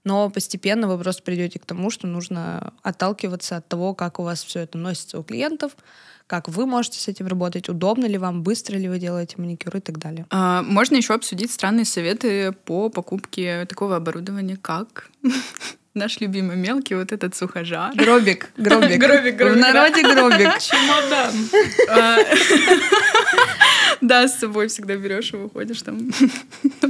Но 0.08 0.30
постепенно 0.30 0.88
вы 0.88 0.98
просто 0.98 1.22
придете 1.22 1.60
к 1.60 1.66
тому, 1.66 1.92
что 1.92 2.08
нужно 2.08 2.74
отталкиваться 2.82 3.58
от 3.58 3.68
того, 3.68 3.94
как 3.94 4.20
у 4.20 4.24
вас 4.24 4.42
все 4.42 4.62
это 4.62 4.78
носится 4.78 5.20
у 5.20 5.24
клиентов, 5.24 5.74
как 6.28 6.48
вы 6.48 6.66
можете 6.66 6.98
с 7.00 7.10
этим 7.10 7.28
работать, 7.28 7.68
удобно 7.68 8.06
ли 8.06 8.18
вам, 8.18 8.42
быстро 8.42 8.78
ли 8.78 8.88
вы 8.88 9.00
делаете 9.00 9.36
маникюр 9.38 9.76
и 9.76 9.80
так 9.82 9.98
далее. 9.98 10.26
А, 10.30 10.64
можно 10.64 10.96
еще 10.96 11.14
обсудить 11.14 11.52
странные 11.52 11.86
советы 11.86 12.54
по 12.64 12.90
покупке 12.90 13.66
такого 13.66 13.98
оборудования, 13.98 14.58
как 14.62 15.10
наш 15.94 16.22
любимый 16.22 16.56
мелкий 16.56 16.96
вот 16.96 17.12
этот 17.12 17.36
сухожар. 17.36 17.94
Гробик, 17.94 18.52
гробик. 18.58 18.98
Гробик, 18.98 19.36
гробик. 19.36 19.56
В 19.56 19.60
народе 19.60 20.02
гробик. 20.04 20.60
Чемодан. 20.60 21.34
А, 21.90 22.18
Да, 24.02 24.28
с 24.28 24.40
собой 24.40 24.68
всегда 24.68 24.96
берешь 24.96 25.34
и 25.34 25.38
выходишь 25.38 25.82
там, 25.82 26.12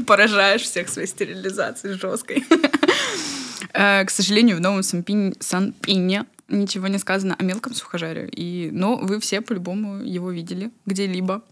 поражаешь 0.06 0.62
всех 0.62 0.90
своей 0.90 1.08
стерилизацией 1.08 1.98
жесткой. 1.98 2.46
Э, 3.78 4.04
К 4.06 4.10
сожалению, 4.10 4.58
в 4.58 4.60
новом 4.62 4.82
Санпин- 4.82 5.36
Санпине 5.40 6.26
ничего 6.50 6.88
не 6.88 6.98
сказано 6.98 7.36
о 7.38 7.44
мелком 7.44 7.74
сухожаре. 7.74 8.28
И, 8.32 8.70
но 8.72 8.96
вы 8.98 9.20
все 9.20 9.42
по-любому 9.42 10.02
его 10.04 10.32
видели 10.32 10.72
где-либо. 10.86 11.44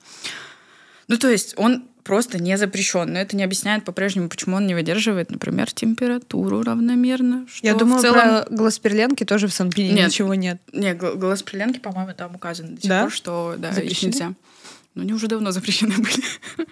Ну, 1.07 1.17
то 1.17 1.29
есть 1.29 1.53
он 1.57 1.83
просто 2.03 2.41
не 2.41 2.57
запрещен. 2.57 3.11
Но 3.13 3.19
это 3.19 3.35
не 3.35 3.43
объясняет 3.43 3.83
по-прежнему, 3.83 4.29
почему 4.29 4.55
он 4.55 4.65
не 4.67 4.73
выдерживает, 4.73 5.31
например, 5.31 5.71
температуру 5.71 6.61
равномерно. 6.63 7.45
Что 7.47 7.67
Я 7.67 7.75
в 7.75 7.77
думаю, 7.77 8.01
целом... 8.01 8.19
про 8.45 8.45
глазперленки 8.49 9.23
тоже 9.23 9.47
в 9.47 9.53
Санпине 9.53 9.91
Нет. 9.91 10.07
ничего 10.07 10.33
нет. 10.35 10.59
Не, 10.73 10.93
гл- 10.93 11.15
по-моему, 11.81 12.13
там 12.15 12.35
указано 12.35 12.69
до 12.75 12.81
сих 12.81 12.89
Да? 12.89 13.01
пор, 13.03 13.11
что 13.11 13.55
да, 13.57 13.69
их 13.69 13.75
Запрещены? 13.75 14.09
нельзя. 14.11 14.33
Но 14.95 15.01
они 15.01 15.13
уже 15.13 15.27
давно 15.27 15.51
запрещены 15.51 15.95
были. 15.97 16.23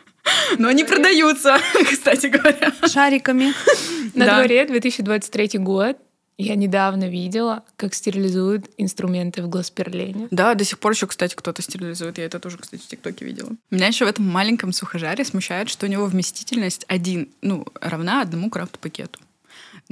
Но 0.58 0.68
они 0.68 0.84
продаются, 0.84 1.58
кстати 1.92 2.28
говоря. 2.28 2.72
Шариками. 2.88 3.54
На 4.16 4.26
Да. 4.26 4.36
дворе 4.40 4.66
2023 4.66 5.60
год. 5.60 5.98
Я 6.38 6.56
недавно 6.56 7.08
видела, 7.10 7.64
как 7.78 7.94
стерилизуют 7.94 8.66
инструменты 8.78 9.44
в 9.44 9.50
глазперлене. 9.50 10.28
Да, 10.32 10.56
до 10.56 10.64
сих 10.64 10.80
пор 10.80 10.94
еще, 10.94 11.06
кстати, 11.06 11.36
кто-то 11.36 11.62
стерилизует. 11.62 12.18
Я 12.18 12.26
это 12.26 12.40
тоже, 12.40 12.58
кстати, 12.58 12.82
в 12.82 12.88
ТикТоке 12.88 13.24
видела. 13.24 13.50
Меня 13.70 13.88
еще 13.88 14.06
в 14.06 14.08
этом 14.08 14.26
маленьком 14.28 14.74
сухожаре 14.74 15.24
смущает, 15.26 15.70
что 15.70 15.86
у 15.86 15.90
него 15.90 16.06
вместительность 16.08 16.86
один, 16.88 17.30
ну, 17.44 17.66
равна 17.80 18.22
одному 18.22 18.50
крафт-пакету. 18.50 19.20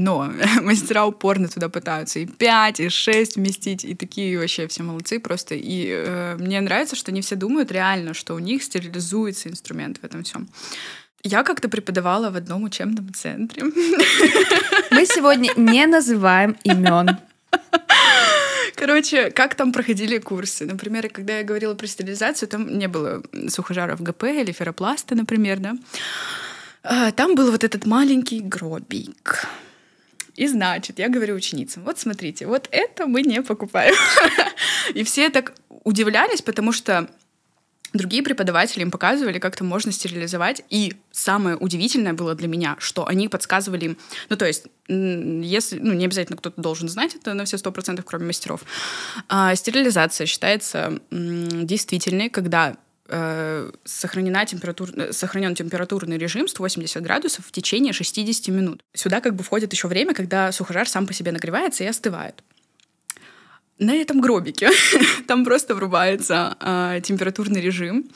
Но 0.02 0.32
мастера 0.62 1.06
упорно 1.06 1.48
туда 1.48 1.70
пытаются 1.70 2.20
и 2.20 2.26
5, 2.26 2.80
и 2.80 2.90
6 2.90 3.36
вместить, 3.36 3.86
и 3.86 3.96
такие 3.96 4.38
вообще 4.40 4.68
все 4.68 4.84
молодцы 4.84 5.20
просто. 5.20 5.56
И 5.56 5.88
э, 5.90 6.36
мне 6.40 6.60
нравится, 6.62 6.96
что 6.96 7.12
не 7.12 7.22
все 7.22 7.36
думают 7.36 7.72
реально, 7.72 8.14
что 8.14 8.34
у 8.34 8.40
них 8.40 8.64
стерилизуется 8.64 9.50
инструмент 9.50 10.00
в 10.02 10.04
этом 10.04 10.24
всем. 10.24 10.48
Я 11.24 11.44
как-то 11.44 11.70
преподавала 11.70 12.32
в 12.32 12.36
одном 12.36 12.64
учебном 12.64 13.14
центре. 13.14 13.64
Мы 14.92 15.06
сегодня 15.06 15.52
не 15.56 15.86
называем 15.86 16.58
имен. 16.64 17.18
Короче, 18.76 19.30
как 19.30 19.54
там 19.54 19.72
проходили 19.72 20.18
курсы? 20.18 20.66
Например, 20.66 21.08
когда 21.10 21.38
я 21.38 21.44
говорила 21.44 21.76
про 21.76 21.86
стерилизацию, 21.86 22.50
там 22.50 22.80
не 22.80 22.88
было 22.88 23.22
сухожаров 23.50 24.02
ГП 24.02 24.24
или 24.24 24.52
ферропласта, 24.52 25.14
например, 25.14 25.60
да. 25.60 25.76
А, 26.84 27.12
Там 27.12 27.36
был 27.36 27.52
вот 27.52 27.64
этот 27.64 27.86
маленький 27.86 28.40
гробик. 28.40 29.48
И 30.42 30.48
значит, 30.48 30.98
я 30.98 31.08
говорю 31.08 31.36
ученицам, 31.36 31.84
вот 31.84 32.00
смотрите, 32.00 32.48
вот 32.48 32.68
это 32.72 33.06
мы 33.06 33.22
не 33.22 33.44
покупаем. 33.44 33.94
И 34.96 35.04
все 35.04 35.30
так 35.30 35.54
удивлялись, 35.84 36.42
потому 36.42 36.72
что 36.72 37.08
другие 37.94 38.24
преподаватели 38.24 38.82
им 38.82 38.90
показывали, 38.90 39.38
как 39.38 39.54
это 39.54 39.64
можно 39.64 39.92
стерилизовать. 39.92 40.64
И 40.72 40.96
самое 41.12 41.58
удивительное 41.58 42.14
было 42.14 42.34
для 42.34 42.48
меня, 42.48 42.76
что 42.80 43.08
они 43.08 43.28
подсказывали 43.28 43.86
им, 43.86 43.98
ну 44.30 44.36
то 44.36 44.48
есть, 44.48 44.66
если, 44.88 45.78
ну 45.78 45.94
не 45.94 46.06
обязательно 46.06 46.38
кто-то 46.38 46.60
должен 46.60 46.90
знать 46.90 47.14
это 47.14 47.36
на 47.36 47.46
все 47.46 47.60
сто 47.60 47.72
процентов, 47.72 48.06
кроме 48.06 48.26
мастеров. 48.26 48.62
А, 49.30 49.54
стерилизация 49.54 50.26
считается 50.26 51.00
действительной, 51.12 52.32
когда 52.32 52.78
э, 53.12 53.72
сохранена 53.84 54.46
температур, 54.46 54.90
э, 54.96 55.12
сохранен 55.12 55.56
температурный 55.56 56.18
режим 56.18 56.48
180 56.48 57.02
градусов 57.04 57.46
в 57.46 57.52
течение 57.52 57.94
60 57.94 58.48
минут. 58.48 58.84
Сюда 58.94 59.22
как 59.22 59.36
бы 59.36 59.44
входит 59.44 59.74
еще 59.74 59.88
время, 59.88 60.14
когда 60.14 60.52
сухожар 60.52 60.88
сам 60.88 61.06
по 61.06 61.14
себе 61.14 61.32
нагревается 61.32 61.84
и 61.84 61.88
остывает. 61.88 62.44
На 63.78 63.96
этом 63.96 64.22
гробике 64.22 64.70
там 65.28 65.44
просто 65.44 65.76
врубается 65.76 66.56
э, 66.60 67.02
температурный 67.04 67.62
режим. 67.62 68.10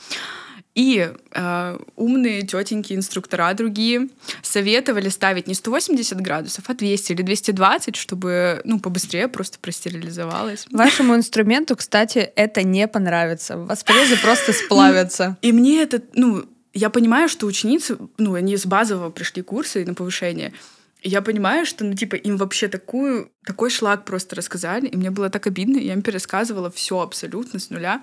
И 0.76 1.10
э, 1.32 1.78
умные 1.96 2.42
тетеньки, 2.42 2.92
инструктора 2.92 3.54
другие 3.54 4.10
советовали 4.42 5.08
ставить 5.08 5.46
не 5.46 5.54
180 5.54 6.20
градусов, 6.20 6.66
а 6.68 6.74
200 6.74 7.12
или 7.12 7.22
220, 7.22 7.96
чтобы 7.96 8.60
ну, 8.64 8.78
побыстрее 8.78 9.28
просто 9.28 9.58
простерилизовалось. 9.58 10.66
Вашему 10.70 11.16
инструменту, 11.16 11.76
кстати, 11.76 12.18
это 12.18 12.62
не 12.62 12.86
понравится. 12.88 13.56
Порезы 13.86 14.20
просто 14.20 14.52
сплавятся. 14.52 15.38
И 15.40 15.50
мне 15.50 15.82
это, 15.82 16.02
ну, 16.14 16.44
я 16.74 16.90
понимаю, 16.90 17.30
что 17.30 17.46
ученицы, 17.46 17.96
ну, 18.18 18.34
они 18.34 18.54
с 18.54 18.66
базового 18.66 19.08
пришли 19.08 19.40
курсы 19.40 19.82
на 19.86 19.94
повышение. 19.94 20.52
Я 21.02 21.22
понимаю, 21.22 21.64
что, 21.64 21.86
ну, 21.86 21.94
типа, 21.94 22.16
им 22.16 22.36
вообще 22.36 22.68
такую, 22.68 23.30
такой 23.46 23.70
шлак 23.70 24.04
просто 24.04 24.36
рассказали, 24.36 24.88
и 24.88 24.96
мне 24.98 25.10
было 25.10 25.30
так 25.30 25.46
обидно, 25.46 25.78
я 25.78 25.94
им 25.94 26.02
пересказывала 26.02 26.70
все 26.70 27.00
абсолютно 27.00 27.60
с 27.60 27.70
нуля. 27.70 28.02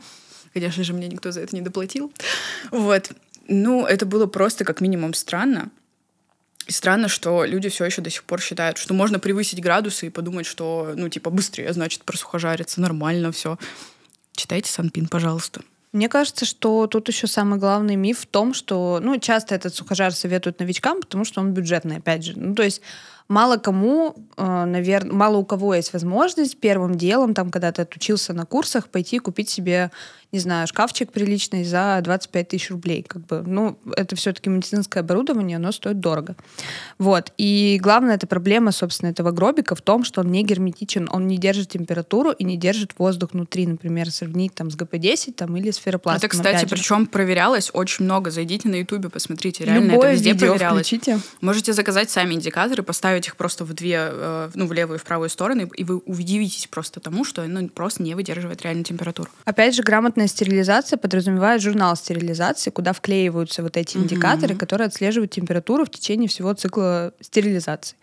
Конечно 0.53 0.83
же, 0.83 0.93
мне 0.93 1.07
никто 1.07 1.31
за 1.31 1.41
это 1.41 1.55
не 1.55 1.61
доплатил. 1.61 2.11
Вот. 2.71 3.11
Ну, 3.47 3.85
это 3.85 4.05
было 4.05 4.27
просто 4.27 4.65
как 4.65 4.81
минимум 4.81 5.13
странно. 5.13 5.69
И 6.67 6.71
странно, 6.71 7.09
что 7.09 7.43
люди 7.43 7.69
все 7.69 7.85
еще 7.85 8.01
до 8.01 8.09
сих 8.09 8.23
пор 8.23 8.39
считают, 8.39 8.77
что 8.77 8.93
можно 8.93 9.19
превысить 9.19 9.61
градусы 9.61 10.07
и 10.07 10.09
подумать, 10.09 10.45
что, 10.45 10.93
ну, 10.95 11.09
типа, 11.09 11.29
быстрее, 11.29 11.73
значит, 11.73 12.03
просухожариться, 12.03 12.79
нормально 12.79 13.31
все. 13.31 13.57
Читайте 14.33 14.71
Санпин, 14.71 15.07
пожалуйста. 15.07 15.61
Мне 15.91 16.09
кажется, 16.09 16.45
что 16.45 16.87
тут 16.87 17.07
еще 17.09 17.27
самый 17.27 17.59
главный 17.59 17.95
миф 17.95 18.21
в 18.21 18.25
том, 18.25 18.53
что, 18.53 18.99
ну, 19.03 19.19
часто 19.19 19.53
этот 19.55 19.75
сухожар 19.75 20.13
советуют 20.13 20.59
новичкам, 20.59 21.01
потому 21.01 21.25
что 21.25 21.41
он 21.41 21.53
бюджетный, 21.53 21.97
опять 21.97 22.23
же. 22.23 22.33
Ну, 22.35 22.55
то 22.55 22.63
есть 22.63 22.81
мало 23.27 23.57
кому, 23.57 24.15
наверное, 24.37 25.13
мало 25.13 25.37
у 25.37 25.45
кого 25.45 25.75
есть 25.75 25.93
возможность 25.93 26.57
первым 26.57 26.95
делом, 26.95 27.33
там, 27.33 27.51
когда 27.51 27.71
ты 27.71 27.81
отучился 27.83 28.33
на 28.33 28.45
курсах, 28.45 28.87
пойти 28.87 29.19
купить 29.19 29.49
себе, 29.49 29.91
не 30.31 30.39
знаю, 30.39 30.67
шкафчик 30.67 31.11
приличный 31.11 31.63
за 31.63 31.99
25 32.03 32.47
тысяч 32.47 32.71
рублей. 32.71 33.03
Как 33.07 33.25
бы, 33.25 33.43
ну, 33.45 33.77
это 33.95 34.15
все-таки 34.15 34.49
медицинское 34.49 35.01
оборудование, 35.01 35.57
оно 35.57 35.71
стоит 35.71 35.99
дорого. 35.99 36.35
Вот. 36.97 37.31
И 37.37 37.79
главная 37.81 38.15
эта 38.15 38.25
проблема, 38.25 38.71
собственно, 38.71 39.11
этого 39.11 39.31
гробика 39.31 39.75
в 39.75 39.81
том, 39.81 40.03
что 40.03 40.21
он 40.21 40.31
не 40.31 40.43
герметичен, 40.43 41.07
он 41.11 41.27
не 41.27 41.37
держит 41.37 41.69
температуру 41.69 42.31
и 42.31 42.43
не 42.43 42.57
держит 42.57 42.93
воздух 42.97 43.33
внутри, 43.33 43.67
например, 43.67 44.09
сравнить 44.09 44.55
там 44.55 44.71
с 44.71 44.75
ГП-10 44.75 45.33
там, 45.33 45.55
или 45.55 45.69
с 45.69 45.77
ферропластом. 45.77 46.27
Это, 46.27 46.35
кстати, 46.35 46.65
причем 46.65 47.05
проверялось 47.05 47.69
очень 47.73 48.05
много. 48.05 48.31
Зайдите 48.31 48.69
на 48.69 48.75
Ютубе, 48.75 49.09
посмотрите. 49.09 49.65
Реально 49.65 49.91
Любое 49.91 50.07
это 50.07 50.13
везде 50.13 50.31
видео 50.31 50.47
проверялось. 50.47 50.87
включите. 50.87 51.19
Можете 51.41 51.73
заказать 51.73 52.09
сами 52.09 52.33
индикаторы, 52.33 52.81
поставить 52.81 53.12
их 53.15 53.35
просто 53.35 53.65
в 53.65 53.73
две, 53.73 53.97
э, 53.99 54.49
ну, 54.53 54.65
в 54.65 54.73
левую 54.73 54.97
и 54.97 54.99
в 54.99 55.03
правую 55.03 55.29
стороны, 55.29 55.69
и 55.75 55.83
вы 55.83 55.97
удивитесь 56.05 56.67
просто 56.67 56.99
тому, 56.99 57.23
что 57.25 57.43
оно 57.43 57.67
просто 57.67 58.03
не 58.03 58.15
выдерживает 58.15 58.61
реальную 58.61 58.85
температуру. 58.85 59.29
Опять 59.45 59.75
же, 59.75 59.83
грамотная 59.83 60.27
стерилизация 60.27 60.97
подразумевает 60.97 61.61
журнал 61.61 61.95
стерилизации, 61.95 62.69
куда 62.69 62.93
вклеиваются 62.93 63.63
вот 63.63 63.77
эти 63.77 63.97
индикаторы, 63.97 64.55
которые 64.55 64.87
отслеживают 64.87 65.31
температуру 65.31 65.85
в 65.85 65.89
течение 65.89 66.27
всего 66.27 66.53
цикла 66.53 67.13
стерилизации. 67.21 67.95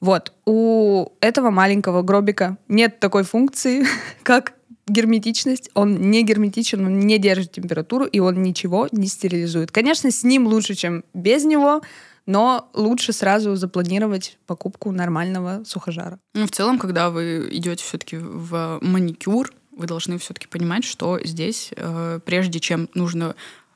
Вот. 0.00 0.32
У 0.44 1.08
этого 1.20 1.50
маленького 1.50 2.02
гробика 2.02 2.56
нет 2.68 3.00
такой 3.00 3.24
функции, 3.24 3.84
как 4.22 4.54
герметичность. 4.86 5.70
Он 5.74 6.10
не 6.10 6.22
герметичен, 6.22 6.84
он 6.84 7.00
не 7.00 7.18
держит 7.18 7.52
температуру, 7.52 8.04
и 8.04 8.18
он 8.18 8.42
ничего 8.42 8.88
не 8.92 9.06
стерилизует. 9.06 9.70
Конечно, 9.70 10.10
с 10.10 10.24
ним 10.24 10.46
лучше, 10.46 10.74
чем 10.74 11.04
без 11.14 11.44
него, 11.44 11.82
но 12.26 12.70
лучше 12.74 13.12
сразу 13.12 13.56
запланировать 13.56 14.38
покупку 14.46 14.90
нормального 14.92 15.64
сухожара. 15.64 16.18
Ну, 16.34 16.46
в 16.46 16.50
целом, 16.50 16.78
когда 16.78 17.10
вы 17.10 17.48
идете 17.50 17.84
все-таки 17.84 18.16
в 18.16 18.78
маникюр, 18.80 19.52
вы 19.72 19.86
должны 19.86 20.18
все-таки 20.18 20.46
понимать, 20.46 20.84
что 20.84 21.18
здесь, 21.22 21.70
э, 21.76 22.20
прежде 22.24 22.60
чем 22.60 22.88
нужно 22.94 23.34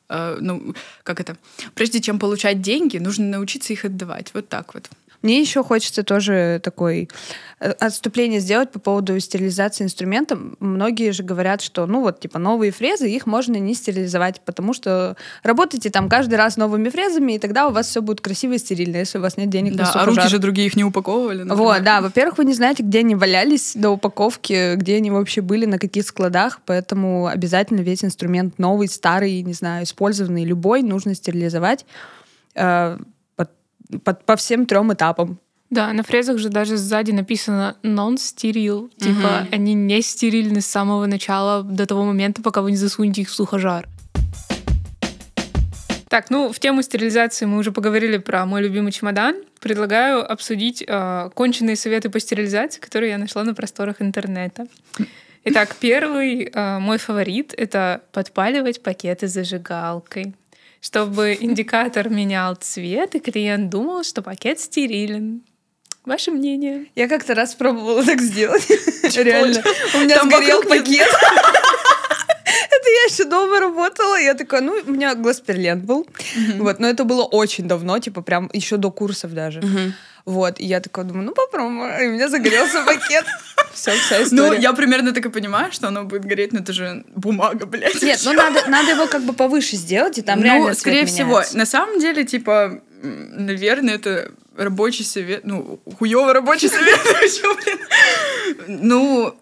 э, 0.08 0.38
ну, 0.40 0.74
как 1.02 1.20
это, 1.20 1.36
прежде 1.74 2.00
чем 2.00 2.18
получать 2.18 2.62
деньги, 2.62 2.98
нужно 2.98 3.26
научиться 3.26 3.72
их 3.72 3.84
отдавать. 3.84 4.32
Вот 4.34 4.48
так 4.48 4.74
вот. 4.74 4.88
Мне 5.22 5.40
еще 5.40 5.64
хочется 5.64 6.02
тоже 6.04 6.60
такой 6.62 7.08
э, 7.60 7.70
отступление 7.72 8.38
сделать 8.40 8.70
по 8.70 8.78
поводу 8.78 9.18
стерилизации 9.18 9.84
инструмента. 9.84 10.38
Многие 10.60 11.10
же 11.10 11.22
говорят, 11.24 11.60
что, 11.60 11.86
ну 11.86 12.02
вот, 12.02 12.20
типа, 12.20 12.38
новые 12.38 12.70
фрезы, 12.70 13.10
их 13.10 13.26
можно 13.26 13.56
не 13.56 13.74
стерилизовать, 13.74 14.40
потому 14.44 14.72
что 14.72 15.16
работаете 15.42 15.90
там 15.90 16.08
каждый 16.08 16.36
раз 16.36 16.56
новыми 16.56 16.88
фрезами, 16.88 17.32
и 17.32 17.38
тогда 17.38 17.66
у 17.68 17.72
вас 17.72 17.88
все 17.88 18.00
будет 18.00 18.20
красиво 18.20 18.52
и 18.52 18.58
стерильно, 18.58 18.98
если 18.98 19.18
у 19.18 19.20
вас 19.20 19.36
нет 19.36 19.50
денег 19.50 19.74
Да, 19.74 19.82
на 19.84 19.88
а 19.88 19.92
сухожар. 19.92 20.14
руки 20.14 20.28
же 20.28 20.38
другие 20.38 20.68
их 20.68 20.76
не 20.76 20.84
упаковывали. 20.84 21.42
например. 21.42 21.56
Вот, 21.56 21.82
да. 21.82 22.00
Во-первых, 22.00 22.38
вы 22.38 22.44
не 22.44 22.54
знаете, 22.54 22.82
где 22.84 23.00
они 23.00 23.14
валялись 23.16 23.72
до 23.74 23.90
упаковки, 23.90 24.76
где 24.76 24.96
они 24.96 25.10
вообще 25.10 25.40
были, 25.40 25.64
на 25.66 25.78
каких 25.78 26.06
складах, 26.06 26.60
поэтому 26.64 27.26
обязательно 27.26 27.80
весь 27.80 28.04
инструмент 28.04 28.58
новый, 28.58 28.86
старый, 28.88 29.42
не 29.42 29.52
знаю, 29.54 29.84
использованный, 29.84 30.44
любой, 30.44 30.82
нужно 30.82 31.14
стерилизовать 31.14 31.84
под- 34.04 34.24
по 34.24 34.36
всем 34.36 34.66
трем 34.66 34.92
этапам. 34.92 35.38
Да, 35.70 35.92
на 35.92 36.02
фрезах 36.02 36.38
же 36.38 36.48
даже 36.48 36.76
сзади 36.78 37.10
написано 37.10 37.76
non-стерил. 37.82 38.90
Типа 38.98 39.46
они 39.50 39.74
не 39.74 40.00
стерильны 40.00 40.62
с 40.62 40.66
самого 40.66 41.06
начала 41.06 41.62
до 41.62 41.84
того 41.86 42.04
момента, 42.04 42.42
пока 42.42 42.62
вы 42.62 42.70
не 42.70 42.76
засунете 42.76 43.22
их 43.22 43.28
в 43.28 43.34
сухожар. 43.34 43.86
Так, 46.08 46.30
ну, 46.30 46.50
в 46.50 46.58
тему 46.58 46.80
стерилизации 46.80 47.44
мы 47.44 47.58
уже 47.58 47.70
поговорили 47.70 48.16
про 48.16 48.46
мой 48.46 48.62
любимый 48.62 48.92
чемодан. 48.92 49.36
Предлагаю 49.60 50.30
обсудить 50.30 50.82
э, 50.86 51.30
конченые 51.34 51.76
советы 51.76 52.08
по 52.08 52.18
стерилизации, 52.18 52.80
которые 52.80 53.10
я 53.10 53.18
нашла 53.18 53.44
на 53.44 53.54
просторах 53.54 54.00
интернета. 54.00 54.66
Итак, 55.44 55.76
первый 55.78 56.44
э, 56.44 56.78
мой 56.78 56.96
фаворит— 56.96 57.52
это 57.56 58.00
подпаливать 58.12 58.82
пакеты 58.82 59.28
зажигалкой 59.28 60.34
чтобы 60.80 61.36
индикатор 61.40 62.08
менял 62.08 62.54
цвет, 62.54 63.14
и 63.14 63.20
клиент 63.20 63.70
думал, 63.70 64.04
что 64.04 64.22
пакет 64.22 64.60
стерилен. 64.60 65.42
Ваше 66.04 66.30
мнение? 66.30 66.86
Я 66.94 67.06
как-то 67.06 67.34
раз 67.34 67.54
пробовала 67.54 68.02
так 68.02 68.20
сделать. 68.20 68.66
Реально. 69.16 69.62
У 69.94 69.98
меня 69.98 70.22
сгорел 70.22 70.62
пакет. 70.62 71.06
Это 72.44 72.88
я 72.88 73.12
еще 73.12 73.24
дома 73.24 73.60
работала. 73.60 74.18
Я 74.18 74.34
такая, 74.34 74.62
ну, 74.62 74.80
у 74.86 74.90
меня 74.90 75.14
глазперлент 75.14 75.84
был. 75.84 76.06
Вот, 76.56 76.78
но 76.78 76.88
это 76.88 77.04
было 77.04 77.24
очень 77.24 77.68
давно, 77.68 77.98
типа 77.98 78.22
прям 78.22 78.48
еще 78.54 78.78
до 78.78 78.90
курсов 78.90 79.34
даже. 79.34 79.60
Вот, 80.24 80.60
и 80.60 80.66
я 80.66 80.80
такая 80.80 81.04
думаю, 81.04 81.24
ну 81.26 81.32
попробуем. 81.32 82.02
И 82.02 82.06
у 82.06 82.12
меня 82.12 82.28
загорелся 82.28 82.82
пакет. 82.84 83.24
Все, 83.72 83.92
вся 83.92 84.18
Ну, 84.18 84.24
история. 84.44 84.60
я 84.60 84.72
примерно 84.72 85.12
так 85.12 85.24
и 85.26 85.28
понимаю, 85.28 85.70
что 85.72 85.88
оно 85.88 86.04
будет 86.04 86.24
гореть, 86.24 86.52
но 86.52 86.60
это 86.60 86.72
же 86.72 87.04
бумага, 87.14 87.66
блядь. 87.66 88.02
Нет, 88.02 88.20
ну 88.24 88.32
надо, 88.32 88.68
надо 88.68 88.90
его 88.92 89.06
как 89.06 89.22
бы 89.22 89.32
повыше 89.32 89.76
сделать, 89.76 90.18
и 90.18 90.22
там 90.22 90.38
ну, 90.40 90.44
реально 90.44 90.66
цвет 90.66 90.78
скорее 90.78 91.06
всего, 91.06 91.42
на 91.52 91.64
самом 91.66 92.00
деле, 92.00 92.24
типа, 92.24 92.80
наверное, 93.02 93.94
это 93.94 94.32
рабочий 94.56 95.04
совет, 95.04 95.44
ну, 95.44 95.80
хуёвый 95.98 96.32
рабочий 96.32 96.68
совет. 96.68 96.98
Ну, 98.66 99.34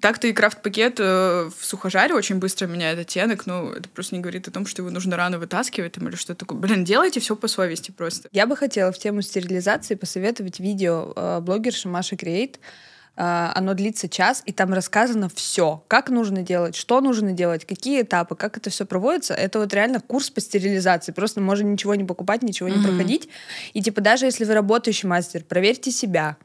так-то 0.00 0.26
и 0.26 0.32
крафт-пакет 0.32 0.96
э, 0.98 1.50
в 1.56 1.64
сухожаре 1.64 2.14
очень 2.14 2.36
быстро 2.36 2.66
меняет 2.66 2.98
оттенок, 2.98 3.46
но 3.46 3.72
это 3.72 3.88
просто 3.88 4.14
не 4.16 4.20
говорит 4.20 4.48
о 4.48 4.50
том, 4.50 4.66
что 4.66 4.82
его 4.82 4.90
нужно 4.90 5.16
рано 5.16 5.38
вытаскивать 5.38 5.92
там, 5.92 6.08
или 6.08 6.16
что-то 6.16 6.40
такое. 6.40 6.58
Блин, 6.58 6.84
делайте 6.84 7.20
все 7.20 7.36
по 7.36 7.48
совести 7.48 7.90
просто. 7.90 8.28
Я 8.32 8.46
бы 8.46 8.56
хотела 8.56 8.92
в 8.92 8.98
тему 8.98 9.22
стерилизации 9.22 9.94
посоветовать 9.94 10.60
видео 10.60 11.12
э, 11.14 11.40
блогерши 11.40 11.88
Маши 11.88 12.16
Креейт. 12.16 12.58
Э, 13.16 13.52
Оно 13.54 13.74
длится 13.74 14.08
час, 14.08 14.42
и 14.44 14.52
там 14.52 14.74
рассказано 14.74 15.28
все, 15.32 15.84
как 15.86 16.10
нужно 16.10 16.42
делать, 16.42 16.74
что 16.74 17.00
нужно 17.00 17.30
делать, 17.32 17.64
какие 17.64 18.02
этапы, 18.02 18.34
как 18.34 18.56
это 18.56 18.70
все 18.70 18.86
проводится. 18.86 19.34
Это 19.34 19.60
вот 19.60 19.72
реально 19.72 20.00
курс 20.00 20.30
по 20.30 20.40
стерилизации. 20.40 21.12
Просто 21.12 21.40
можно 21.40 21.66
ничего 21.68 21.94
не 21.94 22.02
покупать, 22.04 22.42
ничего 22.42 22.68
не 22.68 22.78
Мгм. 22.78 22.88
проходить. 22.88 23.28
И 23.72 23.80
типа 23.82 24.00
даже 24.00 24.26
если 24.26 24.44
вы 24.44 24.54
работающий 24.54 25.08
мастер, 25.08 25.44
проверьте 25.44 25.92
себя. 25.92 26.36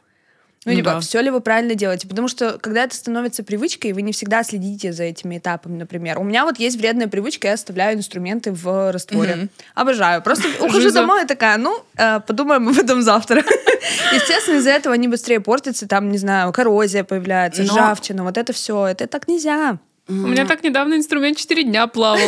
Ну, 0.65 0.71
Ну 0.73 0.77
типа, 0.77 0.91
да. 0.91 0.99
все 0.99 1.21
ли 1.21 1.29
вы 1.29 1.39
правильно 1.39 1.73
делаете? 1.73 2.05
Потому 2.07 2.27
что, 2.27 2.57
когда 2.59 2.83
это 2.83 2.93
становится 2.93 3.43
привычкой, 3.43 3.93
вы 3.93 4.01
не 4.01 4.11
всегда 4.11 4.43
следите 4.43 4.91
за 4.91 5.03
этими 5.03 5.37
этапами, 5.37 5.77
например. 5.77 6.19
У 6.19 6.23
меня 6.23 6.43
вот 6.43 6.59
есть 6.59 6.77
вредная 6.77 7.07
привычка, 7.07 7.47
я 7.47 7.53
оставляю 7.53 7.97
инструменты 7.97 8.51
в 8.51 8.91
растворе. 8.91 9.35
Мгм. 9.35 9.49
Обожаю. 9.73 10.21
Просто 10.21 10.47
ухожу 10.59 10.81
Жиза. 10.81 10.95
домой 11.01 11.23
и 11.23 11.27
такая, 11.27 11.57
ну, 11.57 11.81
э, 11.97 12.19
подумаем 12.19 12.67
об 12.67 12.77
этом 12.77 13.01
завтра. 13.01 13.41
Естественно, 14.13 14.57
из-за 14.57 14.71
этого 14.71 14.93
они 14.95 15.07
быстрее 15.07 15.39
портятся, 15.39 15.87
там, 15.87 16.11
не 16.11 16.17
знаю, 16.17 16.51
коррозия 16.51 17.05
появляется, 17.05 17.63
Но- 17.63 17.73
ржавчина, 17.73 18.23
вот 18.25 18.37
это 18.37 18.51
все. 18.51 18.85
Это 18.87 19.07
так 19.07 19.27
нельзя. 19.29 19.77
У 20.09 20.13
меня 20.13 20.45
так 20.45 20.63
недавно 20.63 20.95
инструмент 20.95 21.37
4 21.37 21.63
дня 21.63 21.87
плавал. 21.87 22.19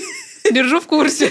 Держу 0.50 0.80
в 0.80 0.86
курсе. 0.86 1.30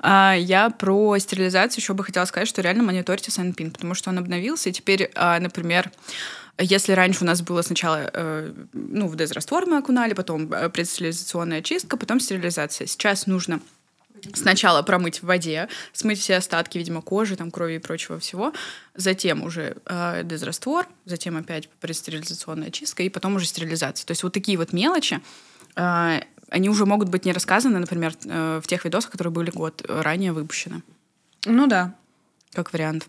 А, 0.00 0.34
я 0.34 0.70
про 0.70 1.18
стерилизацию 1.18 1.80
еще 1.80 1.94
бы 1.94 2.04
хотела 2.04 2.24
сказать, 2.24 2.48
что 2.48 2.62
реально 2.62 2.82
мониторьте 2.82 3.30
Санпин, 3.30 3.70
потому 3.70 3.94
что 3.94 4.10
он 4.10 4.18
обновился, 4.18 4.70
и 4.70 4.72
теперь, 4.72 5.10
а, 5.14 5.38
например, 5.40 5.90
если 6.58 6.92
раньше 6.92 7.24
у 7.24 7.26
нас 7.26 7.40
было 7.42 7.62
сначала, 7.62 8.10
э, 8.12 8.52
ну, 8.72 9.08
в 9.08 9.16
дезраствор 9.16 9.66
мы 9.66 9.78
окунали, 9.78 10.12
потом 10.12 10.52
э, 10.52 10.68
предстерилизационная 10.68 11.58
очистка, 11.58 11.96
потом 11.96 12.20
стерилизация. 12.20 12.86
Сейчас 12.86 13.26
нужно 13.26 13.60
сначала 14.34 14.82
промыть 14.82 15.22
в 15.22 15.26
воде, 15.26 15.68
смыть 15.92 16.20
все 16.20 16.36
остатки, 16.36 16.78
видимо, 16.78 17.02
кожи, 17.02 17.36
там, 17.36 17.50
крови 17.50 17.74
и 17.74 17.78
прочего 17.78 18.18
всего, 18.18 18.52
затем 18.94 19.42
уже 19.42 19.76
э, 19.86 20.22
дезраствор, 20.24 20.86
затем 21.04 21.36
опять 21.36 21.68
предстерилизационная 21.80 22.68
очистка, 22.68 23.02
и 23.02 23.08
потом 23.08 23.36
уже 23.36 23.46
стерилизация. 23.46 24.06
То 24.06 24.12
есть 24.12 24.22
вот 24.22 24.32
такие 24.32 24.58
вот 24.58 24.72
мелочи, 24.72 25.20
э, 25.76 26.20
они 26.52 26.68
уже 26.68 26.86
могут 26.86 27.08
быть 27.08 27.24
не 27.24 27.32
рассказаны, 27.32 27.78
например, 27.78 28.12
э, 28.24 28.60
в 28.62 28.66
тех 28.66 28.84
видосах, 28.84 29.10
которые 29.10 29.32
были 29.32 29.50
год 29.50 29.82
ранее 29.88 30.32
выпущены, 30.32 30.82
Ну 31.46 31.66
да. 31.66 31.94
как 32.52 32.72
вариант. 32.72 33.06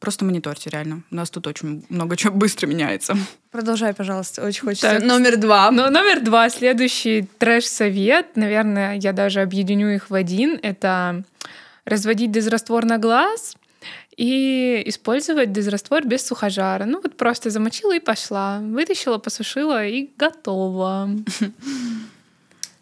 Просто 0.00 0.24
мониторьте, 0.26 0.68
реально. 0.70 1.02
У 1.10 1.14
нас 1.14 1.30
тут 1.30 1.46
очень 1.46 1.84
много 1.88 2.16
чего 2.16 2.34
быстро 2.34 2.66
меняется. 2.66 3.16
Продолжай, 3.50 3.94
пожалуйста. 3.94 4.44
Очень 4.44 4.60
хочется. 4.62 4.90
Так. 4.90 5.02
Номер 5.02 5.38
два. 5.38 5.70
Но 5.70 5.88
номер 5.88 6.20
два, 6.20 6.50
следующий 6.50 7.22
трэш-совет, 7.38 8.36
наверное, 8.36 8.98
я 8.98 9.12
даже 9.12 9.40
объединю 9.40 9.94
их 9.94 10.10
в 10.10 10.14
один, 10.14 10.58
это 10.62 11.24
разводить 11.86 12.30
дезраствор 12.32 12.84
на 12.84 12.98
глаз 12.98 13.56
и 14.16 14.82
использовать 14.86 15.52
дезраствор 15.52 16.04
без 16.06 16.26
сухожара. 16.26 16.84
Ну 16.84 17.00
вот 17.02 17.16
просто 17.16 17.48
замочила 17.50 17.96
и 17.96 18.00
пошла, 18.00 18.58
вытащила, 18.60 19.16
посушила 19.18 19.86
и 19.86 20.10
готово. 20.18 21.08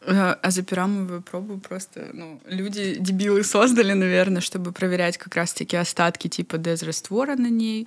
Э, 0.05 0.37
А 0.43 0.51
за 0.51 0.63
пирамовую 0.63 1.23
пробу 1.23 1.59
просто, 1.59 2.09
ну, 2.13 2.41
люди, 2.47 2.97
дебилы 2.99 3.45
создали, 3.45 3.93
наверное, 3.93 4.41
чтобы 4.41 4.73
проверять 4.73 5.19
как 5.19 5.35
раз-таки 5.37 5.77
остатки 5.77 6.29
типа 6.29 6.59
дезраствора 6.59 7.37
на 7.37 7.49
ней, 7.49 7.87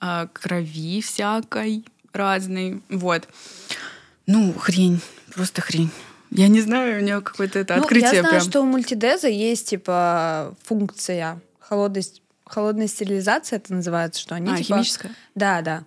а, 0.00 0.26
крови 0.32 1.00
всякой 1.00 1.84
разной, 2.12 2.82
вот. 2.88 3.28
Ну, 4.26 4.52
хрень, 4.52 5.00
просто 5.34 5.62
хрень. 5.62 5.90
Я 6.30 6.48
не 6.48 6.60
знаю, 6.60 7.00
у 7.00 7.04
нее 7.04 7.20
какое-то 7.20 7.58
это 7.58 7.76
Ну, 7.76 7.82
открытие 7.82 8.14
я 8.14 8.20
знаю, 8.20 8.36
прям. 8.36 8.40
что 8.50 8.60
у 8.60 8.64
мультидеза 8.64 9.28
есть, 9.28 9.70
типа, 9.70 10.54
функция 10.64 11.40
холодной, 11.60 12.02
холодная 12.44 12.88
стерилизация, 12.88 13.56
это 13.58 13.72
называется, 13.72 14.20
что 14.20 14.34
они, 14.34 14.50
а, 14.52 14.56
типа... 14.56 14.76
химическое? 14.76 15.14
Да, 15.34 15.62
да. 15.62 15.84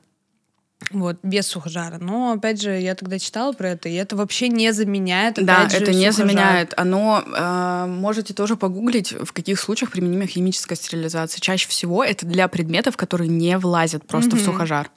Вот, 0.91 1.17
без 1.21 1.45
сухожара. 1.47 1.97
Но, 1.99 2.31
опять 2.33 2.61
же, 2.61 2.79
я 2.79 2.95
тогда 2.95 3.19
читала 3.19 3.51
про 3.51 3.71
это, 3.71 3.89
и 3.89 3.93
это 3.93 4.15
вообще 4.15 4.47
не 4.47 4.71
заменяет, 4.71 5.35
Да, 5.35 5.61
опять 5.63 5.71
же, 5.71 5.77
это 5.79 5.91
не 5.93 6.11
сухожар. 6.11 6.15
заменяет. 6.15 6.73
Оно 6.77 7.23
э, 7.25 7.85
можете 7.87 8.33
тоже 8.33 8.55
погуглить, 8.55 9.11
в 9.11 9.33
каких 9.33 9.59
случаях 9.59 9.91
применима 9.91 10.27
химическая 10.27 10.77
стерилизация. 10.77 11.41
Чаще 11.41 11.67
всего 11.67 12.03
это 12.05 12.25
для 12.25 12.47
предметов, 12.47 12.95
которые 12.95 13.27
не 13.27 13.57
влазят 13.57 14.07
просто 14.07 14.31
в 14.37 14.39
Мгм. 14.39 14.45
сухожар. 14.45 14.89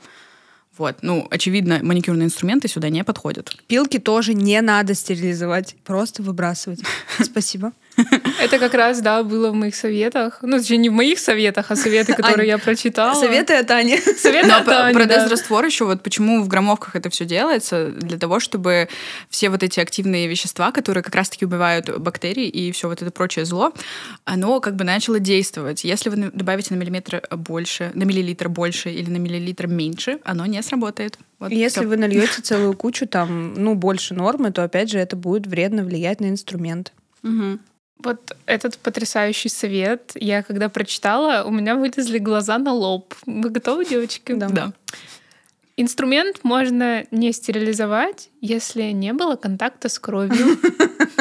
Вот. 0.78 0.98
Ну, 1.02 1.26
очевидно, 1.30 1.80
маникюрные 1.82 2.26
инструменты 2.26 2.68
сюда 2.68 2.88
не 2.88 3.02
подходят. 3.04 3.54
Пилки 3.66 3.98
тоже 3.98 4.32
не 4.32 4.60
надо 4.62 4.94
стерилизовать, 4.94 5.74
просто 5.84 6.22
выбрасывать. 6.22 6.80
Спасибо. 7.20 7.72
Это 8.40 8.58
как 8.58 8.74
раз, 8.74 9.00
да, 9.00 9.22
было 9.22 9.50
в 9.50 9.54
моих 9.54 9.74
советах. 9.74 10.38
Ну, 10.42 10.58
точнее, 10.58 10.78
не 10.78 10.88
в 10.88 10.92
моих 10.92 11.18
советах, 11.18 11.70
а 11.70 11.76
советы, 11.76 12.14
которые 12.14 12.48
я 12.48 12.58
прочитала. 12.58 13.14
Советы 13.14 13.54
от 13.54 13.70
Ани. 13.70 13.98
Советы 14.18 14.48
Но 14.48 14.56
от 14.58 14.64
про 14.64 14.84
Ани, 14.84 14.94
про 14.94 15.06
да. 15.06 15.22
дезраствор 15.22 15.64
еще 15.64 15.84
вот 15.84 16.02
почему 16.02 16.42
в 16.42 16.48
граммовках 16.48 16.96
это 16.96 17.10
все 17.10 17.24
делается 17.24 17.90
для 17.90 18.18
того, 18.18 18.40
чтобы 18.40 18.88
все 19.28 19.50
вот 19.50 19.62
эти 19.62 19.80
активные 19.80 20.26
вещества, 20.26 20.72
которые 20.72 21.02
как 21.02 21.14
раз-таки 21.14 21.44
убивают 21.44 21.98
бактерии 21.98 22.48
и 22.48 22.72
все 22.72 22.88
вот 22.88 23.02
это 23.02 23.10
прочее 23.10 23.44
зло, 23.44 23.72
оно 24.24 24.60
как 24.60 24.76
бы 24.76 24.84
начало 24.84 25.18
действовать. 25.18 25.84
Если 25.84 26.10
вы 26.10 26.30
добавите 26.32 26.74
на 26.74 26.78
миллиметр 26.78 27.22
больше, 27.30 27.90
на 27.94 28.04
миллилитр 28.04 28.48
больше 28.48 28.90
или 28.90 29.10
на 29.10 29.18
миллилитр 29.18 29.66
меньше, 29.66 30.18
оно 30.24 30.46
не 30.46 30.62
сработает. 30.62 31.18
Вот 31.38 31.52
Если 31.52 31.80
всё. 31.80 31.88
вы 31.88 31.96
нальете 31.96 32.42
целую 32.42 32.74
кучу, 32.74 33.06
там, 33.06 33.54
ну, 33.54 33.74
больше 33.74 34.14
нормы, 34.14 34.52
то, 34.52 34.62
опять 34.62 34.90
же, 34.90 34.98
это 34.98 35.16
будет 35.16 35.46
вредно 35.46 35.82
влиять 35.82 36.20
на 36.20 36.28
инструмент. 36.28 36.92
Мгм. 37.22 37.60
Вот 38.02 38.36
этот 38.46 38.78
потрясающий 38.78 39.48
совет, 39.48 40.12
я 40.14 40.42
когда 40.42 40.68
прочитала, 40.68 41.44
у 41.44 41.50
меня 41.50 41.76
вылезли 41.76 42.18
глаза 42.18 42.58
на 42.58 42.72
лоб. 42.72 43.14
Вы 43.26 43.50
готовы, 43.50 43.84
девочки? 43.84 44.32
Да. 44.32 44.48
Да. 44.48 44.72
Инструмент 45.76 46.40
можно 46.42 47.04
не 47.10 47.32
стерилизовать, 47.32 48.28
если 48.42 48.82
не 48.92 49.12
было 49.12 49.36
контакта 49.36 49.88
с 49.88 49.98
кровью. 49.98 50.58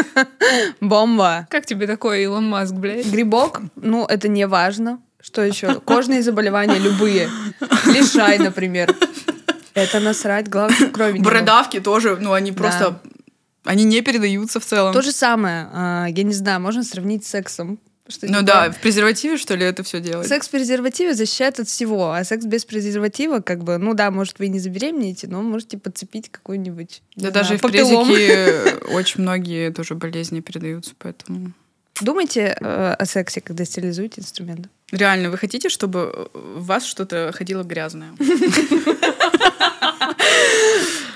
Бомба! 0.81 1.47
Как 1.49 1.65
тебе 1.65 1.87
такое, 1.87 2.19
Илон 2.19 2.49
Маск, 2.49 2.73
блядь? 2.73 3.05
Грибок, 3.05 3.61
ну, 3.75 4.05
это 4.05 4.27
не 4.27 4.45
важно. 4.47 4.99
Что 5.21 5.41
еще? 5.43 5.79
Кожные 5.85 6.21
заболевания 6.21 6.77
любые. 6.77 7.29
Лишай, 7.85 8.37
например. 8.37 8.93
Это 9.73 9.99
насрать, 10.01 10.49
главное, 10.49 10.89
крови. 10.89 11.19
Бородавки 11.19 11.79
тоже, 11.79 12.17
ну, 12.19 12.33
они 12.33 12.51
просто... 12.51 12.99
Они 13.63 13.83
не 13.83 14.01
передаются 14.01 14.59
в 14.59 14.65
целом. 14.65 14.93
То 14.93 15.01
же 15.01 15.11
самое, 15.11 15.67
а, 15.73 16.07
я 16.09 16.23
не 16.23 16.33
знаю, 16.33 16.61
можно 16.61 16.83
сравнить 16.83 17.25
с 17.25 17.29
сексом. 17.29 17.79
Что, 18.07 18.25
Ну 18.25 18.39
типа, 18.39 18.43
да, 18.43 18.71
в 18.71 18.79
презервативе, 18.79 19.37
что 19.37 19.53
ли, 19.53 19.63
это 19.63 19.83
все 19.83 19.99
делать? 19.99 20.27
Секс 20.27 20.47
в 20.47 20.51
презервативе 20.51 21.13
защищает 21.13 21.59
от 21.59 21.67
всего, 21.67 22.11
а 22.11 22.23
секс 22.23 22.43
без 22.43 22.65
презерватива, 22.65 23.39
как 23.39 23.63
бы, 23.63 23.77
ну 23.77 23.93
да, 23.93 24.09
может, 24.09 24.39
вы 24.39 24.47
не 24.47 24.59
забеременеете, 24.59 25.27
но 25.27 25.43
можете 25.43 25.77
подцепить 25.77 26.31
какую-нибудь 26.31 27.03
Да 27.15 27.29
знаю, 27.29 27.33
даже 27.33 27.53
и 27.53 27.57
в 27.57 27.61
папиллому. 27.61 28.05
презике 28.05 28.77
очень 28.93 29.21
многие 29.21 29.71
тоже 29.71 29.93
болезни 29.93 30.39
передаются, 30.39 30.93
поэтому... 30.97 31.51
Думайте 32.01 32.57
э, 32.59 32.95
о 32.97 33.05
сексе, 33.05 33.41
когда 33.41 33.65
стерилизуете 33.65 34.21
инструменты. 34.21 34.69
Реально, 34.91 35.29
вы 35.29 35.37
хотите, 35.37 35.69
чтобы 35.69 36.29
в 36.33 36.65
вас 36.65 36.85
что-то 36.85 37.31
ходило 37.35 37.61
грязное? 37.63 38.13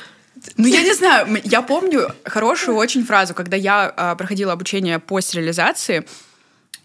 Ну, 0.57 0.67
я 0.67 0.83
не 0.83 0.93
знаю, 0.93 1.41
я 1.43 1.61
помню 1.61 2.13
хорошую 2.25 2.77
очень 2.77 3.05
фразу, 3.05 3.33
когда 3.33 3.57
я 3.57 3.91
а, 3.95 4.15
проходила 4.15 4.53
обучение 4.53 4.99
по 4.99 5.19
стерилизации, 5.19 6.05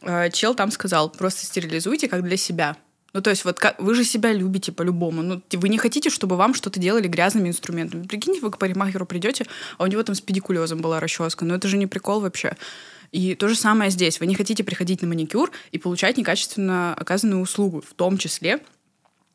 а, 0.03 0.31
чел 0.31 0.55
там 0.55 0.71
сказал, 0.71 1.11
просто 1.11 1.45
стерилизуйте 1.45 2.09
как 2.09 2.23
для 2.23 2.37
себя. 2.37 2.77
Ну, 3.15 3.23
то 3.23 3.31
есть 3.31 3.45
вот 3.45 3.59
как, 3.59 3.81
вы 3.81 3.95
же 3.95 4.05
себя 4.05 4.33
любите 4.33 4.71
по-любому. 4.71 5.23
Ну, 5.23 5.43
вы 5.53 5.69
не 5.69 5.79
хотите, 5.79 6.11
чтобы 6.11 6.37
вам 6.37 6.55
что-то 6.55 6.79
делали 6.79 7.09
грязными 7.09 7.49
инструментами. 7.49 8.07
Прикиньте, 8.07 8.41
вы 8.41 8.51
к 8.51 8.59
парикмахеру 8.59 9.07
придете, 9.07 9.47
а 9.79 9.85
у 9.85 9.87
него 9.87 10.03
там 10.03 10.15
с 10.15 10.21
педикулезом 10.21 10.81
была 10.81 11.01
расческа. 11.01 11.45
Ну, 11.45 11.55
это 11.55 11.69
же 11.69 11.79
не 11.79 11.87
прикол 11.87 12.21
вообще. 12.21 12.57
И 13.11 13.35
то 13.35 13.49
же 13.49 13.55
самое 13.55 13.91
здесь. 13.91 14.21
Вы 14.21 14.27
не 14.27 14.35
хотите 14.35 14.63
приходить 14.63 15.01
на 15.01 15.09
маникюр 15.09 15.51
и 15.73 15.79
получать 15.79 16.19
некачественно 16.19 16.95
оказанную 16.95 17.41
услугу, 17.41 17.81
в 17.81 17.95
том 17.95 18.19
числе 18.19 18.61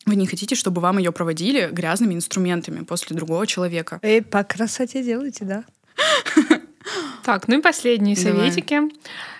вы 0.06 0.16
не 0.16 0.28
хотите, 0.28 0.56
чтобы 0.56 0.82
вам 0.82 0.98
ее 0.98 1.12
проводили 1.12 1.70
грязными 1.72 2.14
инструментами 2.14 2.84
после 2.84 3.16
другого 3.16 3.48
человека. 3.48 4.00
Эй, 4.02 4.22
по 4.22 4.44
красоте 4.44 5.04
делайте, 5.04 5.46
да. 5.46 5.64
Так, 7.24 7.48
ну 7.48 7.60
и 7.60 7.62
последние 7.62 8.18
Давай. 8.18 8.52
советики. 8.52 8.82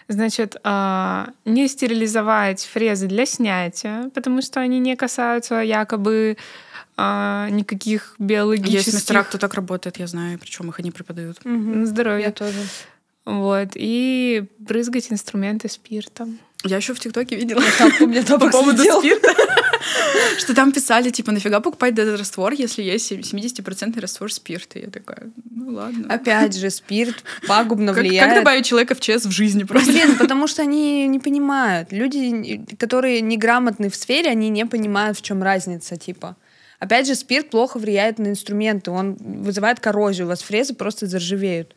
Значит, 0.08 0.56
а, 0.64 1.32
не 1.44 1.68
стерилизовать 1.68 2.64
фрезы 2.64 3.08
для 3.08 3.26
снятия, 3.26 4.10
потому 4.14 4.42
что 4.42 4.62
они 4.62 4.80
не 4.80 4.96
касаются 4.96 5.62
якобы 5.62 6.38
а, 6.96 7.50
никаких 7.50 8.16
биологических... 8.20 8.86
Есть 8.86 8.94
мастера, 8.94 9.24
кто 9.24 9.38
так 9.38 9.54
работает, 9.54 9.98
я 9.98 10.08
знаю, 10.08 10.40
причем 10.40 10.70
их 10.70 10.80
они 10.80 10.92
преподают. 10.92 11.44
На 11.44 11.86
здоровье. 11.86 12.26
Я 12.28 12.32
тоже. 12.32 12.60
Вот. 13.26 13.70
И 13.76 14.46
брызгать 14.60 15.12
инструменты 15.12 15.70
спиртом. 15.70 16.40
Я 16.64 16.78
еще 16.78 16.94
в 16.94 17.00
ТикТоке 17.00 17.36
видела 17.36 17.62
У 18.00 18.08
меня 18.08 18.24
по 18.40 18.50
поводу 18.50 18.84
спирта, 18.84 19.34
что 20.38 20.54
там 20.54 20.72
писали, 20.72 21.10
типа, 21.10 21.32
нафига 21.32 21.60
покупать 21.60 21.98
этот 21.98 22.20
раствор, 22.20 22.54
если 22.54 22.82
есть 22.82 23.12
70% 23.12 24.00
раствор 24.00 24.32
спирта. 24.32 24.80
Я 24.80 24.88
такая, 24.88 25.32
ну 25.50 25.74
ладно. 25.74 26.14
Опять 26.14 26.56
же, 26.56 26.70
спирт 26.70 27.24
пагубно 27.48 27.94
Как, 27.94 28.04
влияет. 28.04 28.30
как 28.30 28.40
добавить 28.40 28.66
человека 28.66 28.96
в 28.96 29.00
ЧС 29.00 29.26
в 29.26 29.32
жизни 29.32 29.64
просто? 29.64 29.92
Блин, 29.92 30.18
потому 30.18 30.48
что 30.48 30.62
они 30.62 31.08
не 31.08 31.20
понимают. 31.20 31.92
Люди, 31.92 32.66
которые 32.78 33.22
неграмотны 33.22 33.90
в 33.90 33.96
сфере, 33.96 34.30
они 34.30 34.50
не 34.50 34.66
понимают, 34.66 35.18
в 35.18 35.22
чем 35.22 35.44
разница, 35.44 35.98
типа. 35.98 36.36
Опять 36.80 37.08
же, 37.08 37.16
спирт 37.16 37.50
плохо 37.50 37.78
влияет 37.80 38.20
на 38.20 38.28
инструменты. 38.28 38.92
Он 38.92 39.16
вызывает 39.16 39.80
коррозию. 39.80 40.26
У 40.26 40.30
вас 40.30 40.42
фрезы 40.42 40.74
просто 40.74 41.08
заржавеют. 41.08 41.76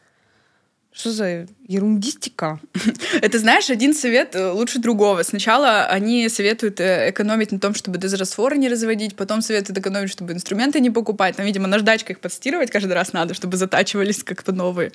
Что 0.97 1.13
за 1.13 1.47
ерундистика? 1.69 2.59
Это, 3.21 3.39
знаешь, 3.39 3.69
один 3.69 3.93
совет 3.93 4.35
э, 4.35 4.51
лучше 4.51 4.79
другого. 4.79 5.23
Сначала 5.25 5.85
они 5.85 6.27
советуют 6.31 6.81
э, 6.81 7.11
экономить 7.11 7.53
на 7.53 7.61
том, 7.61 7.75
чтобы 7.75 7.99
дезрастворы 7.99 8.57
не 8.57 8.71
разводить, 8.71 9.15
потом 9.15 9.43
советуют 9.43 9.77
экономить, 9.77 10.11
чтобы 10.11 10.33
инструменты 10.33 10.81
не 10.81 10.91
покупать. 10.91 11.37
Там, 11.37 11.45
видимо, 11.45 11.67
наждачкой 11.67 12.15
их 12.15 12.21
подстирывать 12.21 12.71
каждый 12.71 12.95
раз 12.95 13.13
надо, 13.13 13.35
чтобы 13.35 13.59
затачивались 13.59 14.25
как-то 14.25 14.53
новые. 14.53 14.91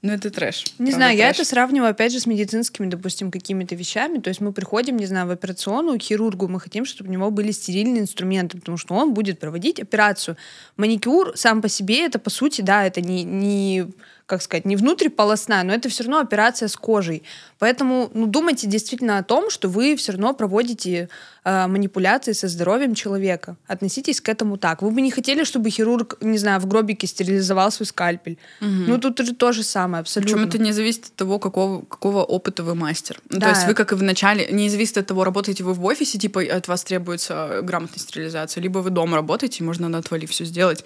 Ну, 0.00 0.12
это 0.12 0.30
трэш. 0.30 0.64
Не 0.78 0.86
Правда, 0.86 0.92
знаю, 0.94 1.16
я 1.18 1.26
трэш. 1.26 1.40
это 1.40 1.48
сравниваю, 1.48 1.90
опять 1.90 2.12
же, 2.12 2.20
с 2.20 2.26
медицинскими, 2.26 2.86
допустим, 2.86 3.30
какими-то 3.30 3.74
вещами. 3.74 4.18
То 4.20 4.28
есть 4.28 4.40
мы 4.40 4.52
приходим, 4.52 4.96
не 4.96 5.06
знаю, 5.06 5.26
в 5.26 5.30
операционную, 5.30 5.98
к 5.98 6.02
хирургу, 6.02 6.48
мы 6.48 6.60
хотим, 6.60 6.86
чтобы 6.86 7.10
у 7.10 7.12
него 7.12 7.30
были 7.30 7.50
стерильные 7.50 8.00
инструменты, 8.00 8.56
потому 8.56 8.78
что 8.78 8.94
он 8.94 9.12
будет 9.12 9.38
проводить 9.38 9.80
операцию. 9.80 10.38
Маникюр 10.78 11.32
сам 11.36 11.60
по 11.60 11.68
себе, 11.68 12.06
это, 12.06 12.18
по 12.18 12.30
сути, 12.30 12.62
да, 12.62 12.86
это 12.86 13.02
не, 13.02 13.22
не 13.24 13.86
как 14.26 14.42
сказать, 14.42 14.64
не 14.64 14.74
внутриполосная, 14.74 15.62
но 15.62 15.72
это 15.72 15.88
все 15.88 16.02
равно 16.02 16.18
операция 16.18 16.66
с 16.66 16.76
кожей. 16.76 17.22
Поэтому, 17.60 18.10
ну, 18.12 18.26
думайте 18.26 18.66
действительно 18.66 19.18
о 19.18 19.22
том, 19.22 19.50
что 19.50 19.68
вы 19.68 19.94
все 19.94 20.12
равно 20.12 20.34
проводите 20.34 21.08
э, 21.44 21.66
манипуляции 21.68 22.32
со 22.32 22.48
здоровьем 22.48 22.96
человека. 22.96 23.56
Относитесь 23.68 24.20
к 24.20 24.28
этому 24.28 24.56
так. 24.56 24.82
Вы 24.82 24.90
бы 24.90 25.00
не 25.00 25.12
хотели, 25.12 25.44
чтобы 25.44 25.70
хирург, 25.70 26.18
не 26.20 26.38
знаю, 26.38 26.60
в 26.60 26.66
гробике 26.66 27.06
стерилизовал 27.06 27.70
свой 27.70 27.86
скальпель. 27.86 28.36
Ну, 28.60 28.98
тут 28.98 29.18
же 29.18 29.32
то 29.32 29.52
же 29.52 29.62
самое, 29.62 30.00
абсолютно. 30.00 30.34
Причем 30.34 30.48
это 30.48 30.58
не 30.58 30.72
зависит 30.72 31.06
от 31.06 31.14
того, 31.14 31.38
какого, 31.38 31.82
какого 31.82 32.24
опыта 32.24 32.64
вы 32.64 32.74
мастер. 32.74 33.20
Ну, 33.30 33.38
Да. 33.38 33.46
То 33.46 33.52
есть 33.52 33.66
вы, 33.68 33.74
как 33.74 33.92
и 33.92 33.94
в 33.94 34.02
начале, 34.02 34.48
не 34.50 34.68
зависит 34.68 34.98
от 34.98 35.06
того, 35.06 35.22
работаете 35.22 35.62
вы 35.62 35.72
в 35.72 35.84
офисе, 35.84 36.18
типа 36.18 36.42
от 36.42 36.66
вас 36.66 36.82
требуется 36.82 37.60
грамотная 37.62 38.00
стерилизация, 38.00 38.60
либо 38.60 38.80
вы 38.80 38.90
дома 38.90 39.16
работаете, 39.16 39.62
можно 39.62 39.88
на 39.88 39.98
отвали 39.98 40.26
все 40.26 40.44
сделать. 40.44 40.84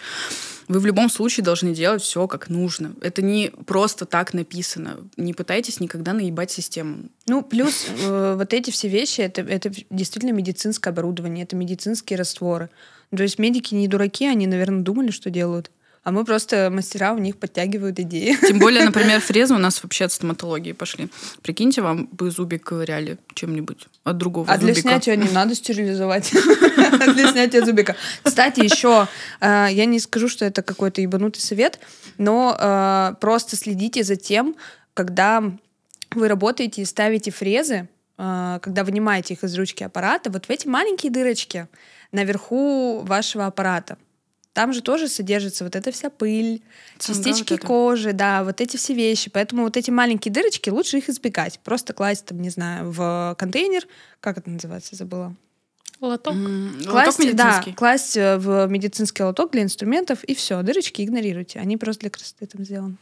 Вы 0.70 0.78
в 0.78 0.87
любом 0.87 1.11
случае 1.11 1.42
должны 1.42 1.74
делать 1.74 2.00
все 2.00 2.28
как 2.28 2.48
нужно. 2.48 2.94
Это 3.00 3.22
не 3.22 3.50
просто 3.66 4.06
так 4.06 4.33
написано. 4.35 4.98
Не 5.16 5.35
пытайтесь 5.35 5.80
никогда 5.80 6.12
наебать 6.12 6.52
систему. 6.52 7.06
Ну, 7.26 7.42
плюс 7.42 7.88
э, 7.88 8.35
вот 8.38 8.54
эти 8.54 8.70
все 8.70 8.87
вещи, 8.87 9.20
это, 9.20 9.40
это 9.40 9.72
действительно 9.90 10.30
медицинское 10.30 10.90
оборудование, 10.90 11.42
это 11.42 11.56
медицинские 11.56 12.16
растворы. 12.20 12.70
То 13.11 13.20
есть 13.20 13.40
медики 13.40 13.74
не 13.74 13.88
дураки, 13.88 14.28
они, 14.28 14.46
наверное, 14.46 14.85
думали, 14.85 15.11
что 15.11 15.28
делают. 15.28 15.72
А 16.02 16.12
мы 16.12 16.24
просто 16.24 16.70
мастера 16.70 17.12
у 17.12 17.18
них 17.18 17.36
подтягивают 17.36 17.98
идеи. 18.00 18.36
Тем 18.40 18.58
более, 18.58 18.84
например, 18.86 19.20
фрезы 19.20 19.54
у 19.54 19.58
нас 19.58 19.82
вообще 19.82 20.06
от 20.06 20.12
стоматологии 20.12 20.72
пошли. 20.72 21.08
Прикиньте, 21.42 21.82
вам 21.82 22.06
бы 22.06 22.30
зубик 22.30 22.64
ковыряли 22.64 23.18
чем-нибудь 23.34 23.86
от 24.04 24.16
другого 24.16 24.50
А 24.50 24.56
для 24.56 24.72
зубика. 24.72 24.88
снятия 24.88 25.16
не 25.16 25.28
надо 25.28 25.54
стерилизовать. 25.54 26.32
Для 27.14 27.30
снятия 27.30 27.64
зубика. 27.64 27.96
Кстати, 28.22 28.60
еще, 28.60 29.08
э, 29.40 29.66
я 29.70 29.84
не 29.84 29.98
скажу, 30.00 30.28
что 30.28 30.44
это 30.44 30.62
какой-то 30.62 31.02
ебанутый 31.02 31.42
совет, 31.42 31.78
но 32.18 32.56
э, 32.58 33.14
просто 33.20 33.56
следите 33.56 34.02
за 34.02 34.16
тем, 34.16 34.56
когда 34.94 35.42
вы 36.14 36.28
работаете 36.28 36.82
и 36.82 36.84
ставите 36.84 37.30
фрезы, 37.30 37.88
э, 38.18 38.58
когда 38.62 38.84
вынимаете 38.84 39.34
их 39.34 39.44
из 39.44 39.56
ручки 39.56 39.84
аппарата, 39.84 40.30
вот 40.30 40.46
в 40.46 40.50
эти 40.50 40.66
маленькие 40.66 41.12
дырочки 41.12 41.68
наверху 42.12 43.00
вашего 43.00 43.46
аппарата. 43.46 43.98
Там 44.52 44.72
же 44.72 44.82
тоже 44.82 45.08
содержится 45.08 45.62
вот 45.64 45.76
эта 45.76 45.92
вся 45.92 46.10
пыль, 46.10 46.62
частички 46.98 47.52
вот 47.52 47.60
это. 47.60 47.66
кожи, 47.66 48.12
да, 48.12 48.42
вот 48.42 48.60
эти 48.60 48.76
все 48.76 48.94
вещи. 48.94 49.30
Поэтому 49.30 49.62
вот 49.62 49.76
эти 49.76 49.90
маленькие 49.90 50.32
дырочки 50.32 50.70
лучше 50.70 50.98
их 50.98 51.08
избегать. 51.08 51.60
Просто 51.60 51.92
класть 51.92 52.26
там, 52.26 52.42
не 52.42 52.50
знаю, 52.50 52.90
в 52.90 53.36
контейнер. 53.38 53.86
Как 54.20 54.38
это 54.38 54.50
называется, 54.50 54.96
забыла. 54.96 55.34
Лоток. 56.00 56.34
Лоток 56.34 56.90
Класть, 56.90 57.18
да, 57.36 57.46
медицинский. 57.46 57.72
класть 57.74 58.16
э, 58.16 58.38
в 58.38 58.66
медицинский 58.68 59.22
лоток 59.22 59.52
для 59.52 59.62
инструментов, 59.62 60.24
и 60.24 60.34
все, 60.34 60.62
дырочки 60.62 61.02
игнорируйте. 61.02 61.60
Они 61.60 61.76
просто 61.76 62.00
для 62.00 62.10
красоты 62.10 62.46
там 62.46 62.64
сделаны. 62.64 62.96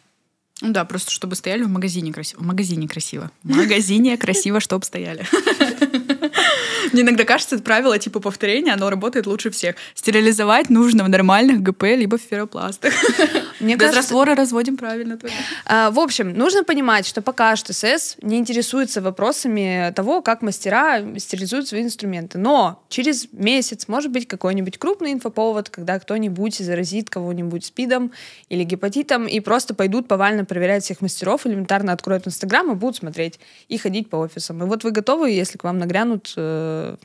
Ну 0.61 0.73
да, 0.73 0.85
просто 0.85 1.13
чтобы 1.13 1.37
стояли 1.37 1.63
в 1.63 1.69
магазине 1.69 2.13
красиво. 2.13 2.41
В 2.43 2.47
магазине 2.47 2.89
красиво. 2.89 3.31
В 3.45 3.55
магазине 3.57 4.17
красиво, 4.19 4.59
чтобы 4.59 4.85
стояли. 4.85 5.25
Мне 6.93 7.03
иногда 7.03 7.25
кажется, 7.25 7.57
это 7.57 7.65
правило 7.65 7.99
типа 7.99 8.21
повторения, 8.21 8.73
оно 8.73 8.91
работает 8.91 9.27
лучше 9.27 9.51
всех. 9.51 9.77
Стерилизовать 9.95 10.71
нужно 10.71 11.05
в 11.05 11.09
нормальных 11.09 11.63
ГП, 11.63 11.83
либо 11.97 12.19
в 12.19 12.23
ферропластах. 12.23 12.93
Мне 13.61 13.75
Без 13.75 13.81
кажется, 13.81 14.01
раствора 14.01 14.35
разводим 14.35 14.77
правильно. 14.77 15.19
А, 15.65 15.91
В 15.91 15.99
общем, 15.99 16.33
нужно 16.33 16.65
понимать, 16.65 17.07
что 17.07 17.23
пока 17.23 17.57
что 17.57 17.73
СС 17.73 18.17
не 18.23 18.39
интересуется 18.39 19.01
вопросами 19.01 19.93
того, 19.95 20.23
как 20.23 20.43
мастера 20.43 21.03
стерилизуют 21.19 21.69
свои 21.69 21.83
инструменты. 21.83 22.39
Но 22.39 22.83
через 22.89 23.33
месяц 23.33 23.89
может 23.89 24.13
быть 24.13 24.29
какой-нибудь 24.29 24.79
крупный 24.79 25.13
инфоповод, 25.13 25.71
когда 25.71 25.99
кто-нибудь 25.99 26.57
заразит 26.59 27.11
кого-нибудь 27.11 27.65
спидом 27.65 28.13
или 28.49 28.65
гепатитом 28.65 29.27
и 29.27 29.41
просто 29.41 29.75
пойдут 29.75 30.09
повально 30.09 30.45
проверять 30.45 30.85
всех 30.85 31.01
мастеров, 31.01 31.47
элементарно 31.47 31.93
откроют 31.93 32.27
Инстаграм 32.27 32.71
и 32.71 32.75
будут 32.75 32.97
смотреть 32.97 33.41
и 33.69 33.79
ходить 33.79 34.09
по 34.09 34.17
офисам. 34.17 34.63
И 34.63 34.67
вот 34.67 34.85
вы 34.85 34.91
готовы, 34.91 35.31
если 35.31 35.59
к 35.59 35.65
вам 35.65 35.79
нагрянут 35.79 36.08
э, 36.37 36.97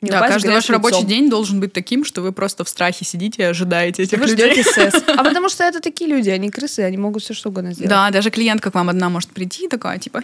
не 0.00 0.10
Да, 0.10 0.26
каждый 0.26 0.52
ваш 0.52 0.70
рабочий 0.70 0.96
лицом. 0.96 1.08
день 1.08 1.28
должен 1.30 1.60
быть 1.60 1.72
таким, 1.72 2.04
что 2.04 2.22
вы 2.22 2.32
просто 2.32 2.64
в 2.64 2.68
страхе 2.68 3.04
сидите 3.04 3.42
и 3.42 3.44
ожидаете 3.44 4.02
этих 4.04 4.18
Вы 4.18 4.26
людей. 4.26 4.52
ждете 4.62 4.90
СС. 4.90 5.02
А 5.08 5.22
потому 5.24 5.48
что 5.48 5.64
это 5.64 5.80
такие 5.80 6.08
люди, 6.08 6.30
они 6.30 6.50
крысы, 6.50 6.80
они 6.80 6.96
могут 6.96 7.22
все 7.22 7.34
что 7.34 7.50
угодно 7.50 7.72
сделать. 7.74 7.90
Да, 7.90 8.10
даже 8.10 8.30
клиентка 8.30 8.70
к 8.70 8.74
вам 8.74 8.88
одна 8.88 9.10
может 9.10 9.30
прийти 9.30 9.68
такая, 9.68 9.98
типа, 9.98 10.22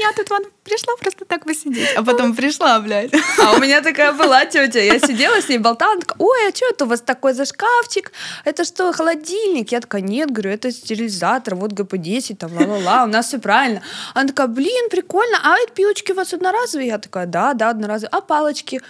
я 0.00 0.12
тут 0.16 0.30
вон 0.30 0.44
пришла 0.62 0.94
просто 1.00 1.24
так 1.24 1.44
посидеть. 1.44 1.88
А 1.96 2.02
потом 2.04 2.34
пришла, 2.36 2.78
блядь. 2.80 3.12
А 3.42 3.52
у 3.52 3.60
меня 3.60 3.82
такая 3.82 4.12
была 4.12 4.44
тетя. 4.46 4.80
Я 4.80 4.98
сидела 5.00 5.40
с 5.40 5.48
ней, 5.48 5.58
болтала, 5.58 5.92
она 5.92 6.00
такая, 6.00 6.18
ой, 6.18 6.48
а 6.48 6.54
что 6.54 6.66
это 6.70 6.84
у 6.84 6.88
вас 6.88 7.00
такой 7.00 7.34
за 7.34 7.44
шкафчик? 7.44 8.12
Это 8.44 8.64
что, 8.64 8.92
холодильник? 8.92 9.72
Я 9.72 9.80
такая, 9.80 10.02
нет, 10.02 10.30
говорю, 10.30 10.50
это 10.50 10.70
стерилизатор, 10.70 11.54
вот 11.54 11.72
ГП-10, 11.72 12.36
там, 12.36 12.52
ла-ла-ла, 12.56 13.04
у 13.04 13.06
нас 13.08 13.26
все 13.28 13.38
правильно. 13.38 13.82
Она 14.14 14.28
такая, 14.28 14.46
блин, 14.46 14.88
прикольно, 14.90 15.38
а 15.42 15.56
эти 15.58 15.72
пилочки 15.72 16.12
у 16.12 16.14
вас 16.14 16.32
одноразовые? 16.32 16.88
Я 16.88 16.98
такая, 16.98 17.26
да, 17.26 17.54
да, 17.54 17.70
одноразовые. 17.70 18.10
А 18.12 18.20
палочки? 18.20 18.80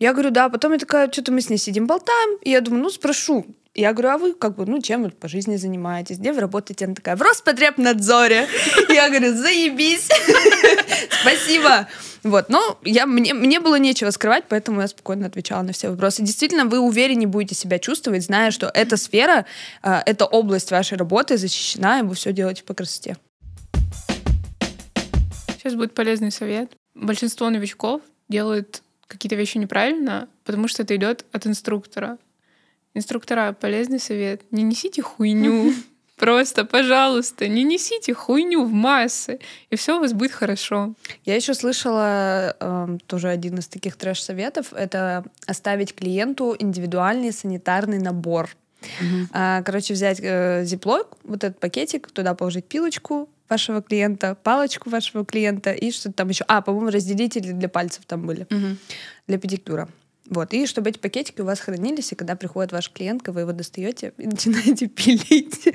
Я 0.00 0.14
говорю, 0.14 0.30
да. 0.30 0.48
Потом 0.48 0.72
я 0.72 0.78
такая, 0.78 1.12
что-то 1.12 1.30
мы 1.30 1.42
с 1.42 1.50
ней 1.50 1.58
сидим, 1.58 1.86
болтаем. 1.86 2.38
И 2.40 2.50
я 2.50 2.62
думаю, 2.62 2.82
ну, 2.82 2.90
спрошу. 2.90 3.44
Я 3.74 3.92
говорю, 3.92 4.08
а 4.08 4.18
вы 4.18 4.32
как 4.32 4.56
бы, 4.56 4.64
ну, 4.66 4.80
чем 4.80 5.04
вы 5.04 5.10
по 5.10 5.28
жизни 5.28 5.56
занимаетесь? 5.56 6.18
Где 6.18 6.32
вы 6.32 6.40
работаете? 6.40 6.86
Она 6.86 6.94
такая, 6.94 7.16
в 7.16 7.22
Роспотребнадзоре. 7.22 8.48
Я 8.88 9.08
говорю, 9.10 9.36
заебись. 9.36 10.08
Спасибо. 11.20 11.86
Вот, 12.22 12.50
но 12.50 12.78
я, 12.84 13.06
мне, 13.06 13.32
мне 13.32 13.60
было 13.60 13.78
нечего 13.78 14.10
скрывать, 14.10 14.44
поэтому 14.46 14.82
я 14.82 14.88
спокойно 14.88 15.26
отвечала 15.26 15.62
на 15.62 15.72
все 15.72 15.88
вопросы. 15.88 16.22
Действительно, 16.22 16.66
вы 16.66 16.78
увереннее 16.78 17.26
будете 17.26 17.54
себя 17.54 17.78
чувствовать, 17.78 18.24
зная, 18.24 18.50
что 18.50 18.70
эта 18.74 18.98
сфера, 18.98 19.46
э, 19.82 20.02
эта 20.04 20.26
область 20.26 20.70
вашей 20.70 20.98
работы 20.98 21.38
защищена, 21.38 22.00
и 22.00 22.02
вы 22.02 22.14
все 22.14 22.34
делаете 22.34 22.62
по 22.64 22.74
красоте. 22.74 23.16
Сейчас 25.56 25.74
будет 25.74 25.94
полезный 25.94 26.30
совет. 26.30 26.72
Большинство 26.94 27.48
новичков 27.48 28.02
делают 28.28 28.82
какие-то 29.10 29.36
вещи 29.36 29.58
неправильно, 29.58 30.28
потому 30.44 30.68
что 30.68 30.82
это 30.82 30.94
идет 30.96 31.26
от 31.32 31.46
инструктора. 31.46 32.18
Инструктора, 32.94 33.52
полезный 33.52 33.98
совет. 33.98 34.42
Не 34.50 34.62
несите 34.62 35.02
хуйню. 35.02 35.72
Просто, 36.16 36.66
пожалуйста, 36.66 37.48
не 37.48 37.62
несите 37.62 38.12
хуйню 38.12 38.64
в 38.64 38.72
массы, 38.72 39.40
и 39.70 39.76
все 39.76 39.96
у 39.96 40.00
вас 40.00 40.12
будет 40.12 40.32
хорошо. 40.32 40.92
Я 41.24 41.34
еще 41.34 41.54
слышала 41.54 42.54
э, 42.60 42.98
тоже 43.06 43.28
один 43.28 43.58
из 43.58 43.68
таких 43.68 43.96
трэш-советов. 43.96 44.74
Это 44.74 45.24
оставить 45.46 45.94
клиенту 45.94 46.54
индивидуальный 46.58 47.32
санитарный 47.32 47.98
набор. 47.98 48.50
А, 49.32 49.62
короче, 49.62 49.94
взять 49.94 50.20
э, 50.22 50.62
зиплок, 50.64 51.16
вот 51.24 51.42
этот 51.42 51.58
пакетик, 51.58 52.10
туда 52.10 52.34
положить 52.34 52.66
пилочку 52.66 53.28
вашего 53.50 53.82
клиента, 53.82 54.36
палочку 54.42 54.88
вашего 54.90 55.24
клиента 55.24 55.72
и 55.72 55.90
что-то 55.90 56.14
там 56.14 56.28
еще. 56.28 56.44
А, 56.48 56.62
по-моему, 56.62 56.90
разделители 56.90 57.52
для 57.52 57.68
пальцев 57.68 58.04
там 58.06 58.26
были, 58.26 58.46
для 59.26 59.38
педикюра. 59.38 59.88
Вот, 60.30 60.54
и 60.54 60.64
чтобы 60.66 60.90
эти 60.90 60.98
пакетики 60.98 61.40
у 61.40 61.44
вас 61.44 61.58
хранились, 61.58 62.12
и 62.12 62.14
когда 62.14 62.36
приходит 62.36 62.70
ваш 62.70 62.88
клиент, 62.92 63.26
вы 63.26 63.40
его 63.40 63.50
достаете 63.50 64.12
и 64.16 64.26
начинаете 64.28 64.86
пилить. 64.86 65.68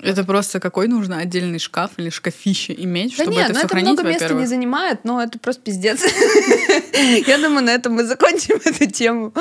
Это 0.00 0.24
просто 0.24 0.58
какой 0.58 0.88
нужно 0.88 1.18
отдельный 1.18 1.58
шкаф 1.58 1.90
или 1.98 2.08
шкафище 2.08 2.74
иметь, 2.78 3.14
Да 3.18 3.24
чтобы 3.24 3.36
нет, 3.36 3.44
это 3.44 3.52
ну 3.52 3.58
это 3.58 3.68
сохранить, 3.68 3.92
много 3.92 4.08
места 4.08 4.32
не 4.32 4.46
занимает, 4.46 5.04
но 5.04 5.22
это 5.22 5.38
просто 5.38 5.62
пиздец. 5.62 6.02
Я 7.26 7.36
думаю, 7.36 7.62
на 7.66 7.70
этом 7.70 7.92
мы 7.92 8.04
закончим 8.04 8.56
эту 8.64 8.90
тему. 8.90 9.34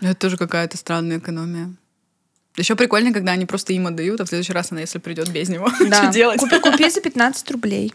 Это 0.00 0.14
тоже 0.16 0.36
какая-то 0.36 0.76
странная 0.76 1.18
экономия. 1.18 1.72
Еще 2.56 2.76
прикольно, 2.76 3.12
когда 3.12 3.32
они 3.32 3.46
просто 3.46 3.72
им 3.72 3.86
отдают, 3.86 4.20
а 4.20 4.24
в 4.24 4.28
следующий 4.28 4.52
раз 4.52 4.72
она, 4.72 4.82
если 4.82 4.98
придет 4.98 5.30
без 5.30 5.48
него, 5.48 5.68
Да. 5.88 5.96
что 6.04 6.12
делать? 6.12 6.38
Купи, 6.38 6.58
купи 6.58 6.90
за 6.90 7.00
15 7.00 7.50
рублей. 7.52 7.92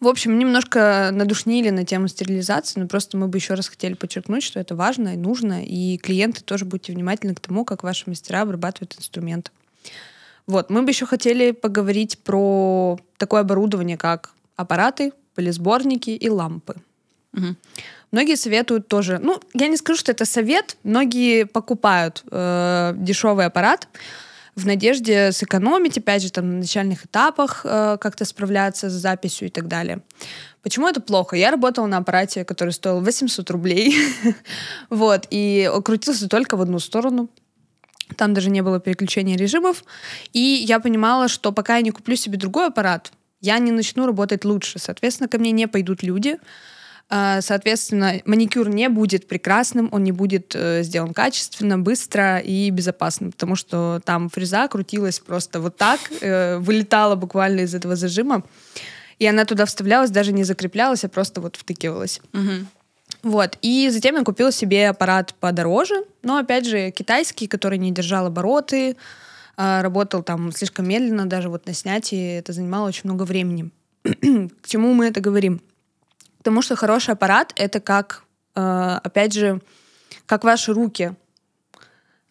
В 0.00 0.06
общем, 0.06 0.38
немножко 0.38 1.10
надушнили 1.12 1.70
на 1.70 1.84
тему 1.84 2.06
стерилизации, 2.06 2.78
но 2.78 2.86
просто 2.86 3.16
мы 3.16 3.26
бы 3.26 3.38
еще 3.38 3.54
раз 3.54 3.68
хотели 3.68 3.94
подчеркнуть, 3.94 4.44
что 4.44 4.60
это 4.60 4.76
важно 4.76 5.14
и 5.14 5.16
нужно, 5.16 5.64
и 5.64 5.98
клиенты 5.98 6.40
тоже 6.42 6.64
будьте 6.64 6.92
внимательны 6.92 7.34
к 7.34 7.40
тому, 7.40 7.64
как 7.64 7.82
ваши 7.82 8.08
мастера 8.08 8.42
обрабатывают 8.42 8.94
инструмент. 8.96 9.50
Вот, 10.46 10.70
мы 10.70 10.82
бы 10.82 10.90
еще 10.92 11.04
хотели 11.04 11.50
поговорить 11.50 12.16
про 12.20 12.96
такое 13.16 13.40
оборудование, 13.40 13.96
как 13.96 14.30
аппараты, 14.54 15.12
полисборники 15.34 16.10
и 16.10 16.28
лампы. 16.30 16.76
Многие 18.10 18.36
советуют 18.36 18.88
тоже, 18.88 19.18
ну, 19.18 19.40
я 19.54 19.68
не 19.68 19.76
скажу, 19.76 19.98
что 19.98 20.12
это 20.12 20.24
совет, 20.24 20.78
многие 20.82 21.44
покупают 21.44 22.24
э, 22.30 22.94
дешевый 22.96 23.44
аппарат 23.44 23.88
в 24.54 24.66
надежде 24.66 25.30
сэкономить, 25.30 25.98
опять 25.98 26.22
же, 26.22 26.32
там 26.32 26.50
на 26.50 26.56
начальных 26.58 27.04
этапах 27.04 27.60
э, 27.64 27.98
как-то 28.00 28.24
справляться 28.24 28.88
с 28.88 28.92
записью 28.92 29.48
и 29.48 29.50
так 29.50 29.68
далее. 29.68 30.00
Почему 30.62 30.88
это 30.88 31.00
плохо? 31.00 31.36
Я 31.36 31.50
работала 31.50 31.86
на 31.86 31.98
аппарате, 31.98 32.44
который 32.44 32.70
стоил 32.70 33.00
800 33.00 33.50
рублей, 33.50 33.94
вот, 34.90 35.26
и 35.30 35.70
крутился 35.84 36.28
только 36.28 36.56
в 36.56 36.62
одну 36.62 36.78
сторону. 36.78 37.28
Там 38.16 38.34
даже 38.34 38.50
не 38.50 38.62
было 38.62 38.80
переключения 38.80 39.36
режимов. 39.36 39.84
И 40.32 40.40
я 40.40 40.80
понимала, 40.80 41.28
что 41.28 41.52
пока 41.52 41.76
я 41.76 41.82
не 41.82 41.90
куплю 41.90 42.16
себе 42.16 42.38
другой 42.38 42.68
аппарат, 42.68 43.12
я 43.40 43.58
не 43.58 43.70
начну 43.70 44.06
работать 44.06 44.44
лучше. 44.44 44.78
Соответственно, 44.78 45.28
ко 45.28 45.38
мне 45.38 45.52
не 45.52 45.68
пойдут 45.68 46.02
люди. 46.02 46.38
А, 47.10 47.40
Соответственно, 47.40 48.20
маникюр 48.26 48.68
не 48.68 48.88
будет 48.88 49.26
прекрасным, 49.26 49.88
он 49.92 50.04
не 50.04 50.12
будет 50.12 50.54
э, 50.54 50.82
сделан 50.82 51.14
качественно, 51.14 51.78
быстро 51.78 52.38
и 52.38 52.68
безопасно, 52.70 53.30
потому 53.30 53.56
что 53.56 54.00
там 54.04 54.28
фреза 54.28 54.68
крутилась 54.68 55.18
просто 55.18 55.60
вот 55.60 55.76
так, 55.76 56.00
э, 56.20 56.58
вылетала 56.58 57.14
буквально 57.14 57.60
из 57.60 57.74
этого 57.74 57.96
зажима, 57.96 58.42
и 59.18 59.26
она 59.26 59.46
туда 59.46 59.64
вставлялась, 59.64 60.10
даже 60.10 60.32
не 60.32 60.44
закреплялась, 60.44 61.02
а 61.04 61.08
просто 61.08 61.40
вот 61.40 61.56
втыкивалась. 61.56 62.20
Мгм. 62.32 62.68
Вот. 63.22 63.58
И 63.62 63.88
затем 63.90 64.16
я 64.16 64.22
купила 64.22 64.52
себе 64.52 64.90
аппарат 64.90 65.34
подороже, 65.40 66.04
но, 66.22 66.36
опять 66.36 66.66
же, 66.66 66.90
китайский, 66.90 67.46
который 67.46 67.78
не 67.78 67.90
держал 67.90 68.26
обороты, 68.26 68.96
а, 69.56 69.82
работал 69.82 70.22
там 70.22 70.52
слишком 70.52 70.86
медленно, 70.86 71.26
даже 71.26 71.48
вот 71.48 71.66
на 71.66 71.72
снятии 71.72 72.38
это 72.38 72.52
занимало 72.52 72.88
очень 72.88 73.02
много 73.04 73.24
времени. 73.24 73.70
К 74.04 74.66
чему 74.66 74.92
мы 74.92 75.06
это 75.06 75.20
говорим? 75.20 75.60
Потому 76.38 76.62
что 76.62 76.76
хороший 76.76 77.14
аппарат— 77.14 77.52
это 77.56 77.80
как, 77.80 78.24
э, 78.54 78.98
опять 79.02 79.34
же, 79.34 79.60
как 80.26 80.44
ваши 80.44 80.72
руки. 80.72 81.14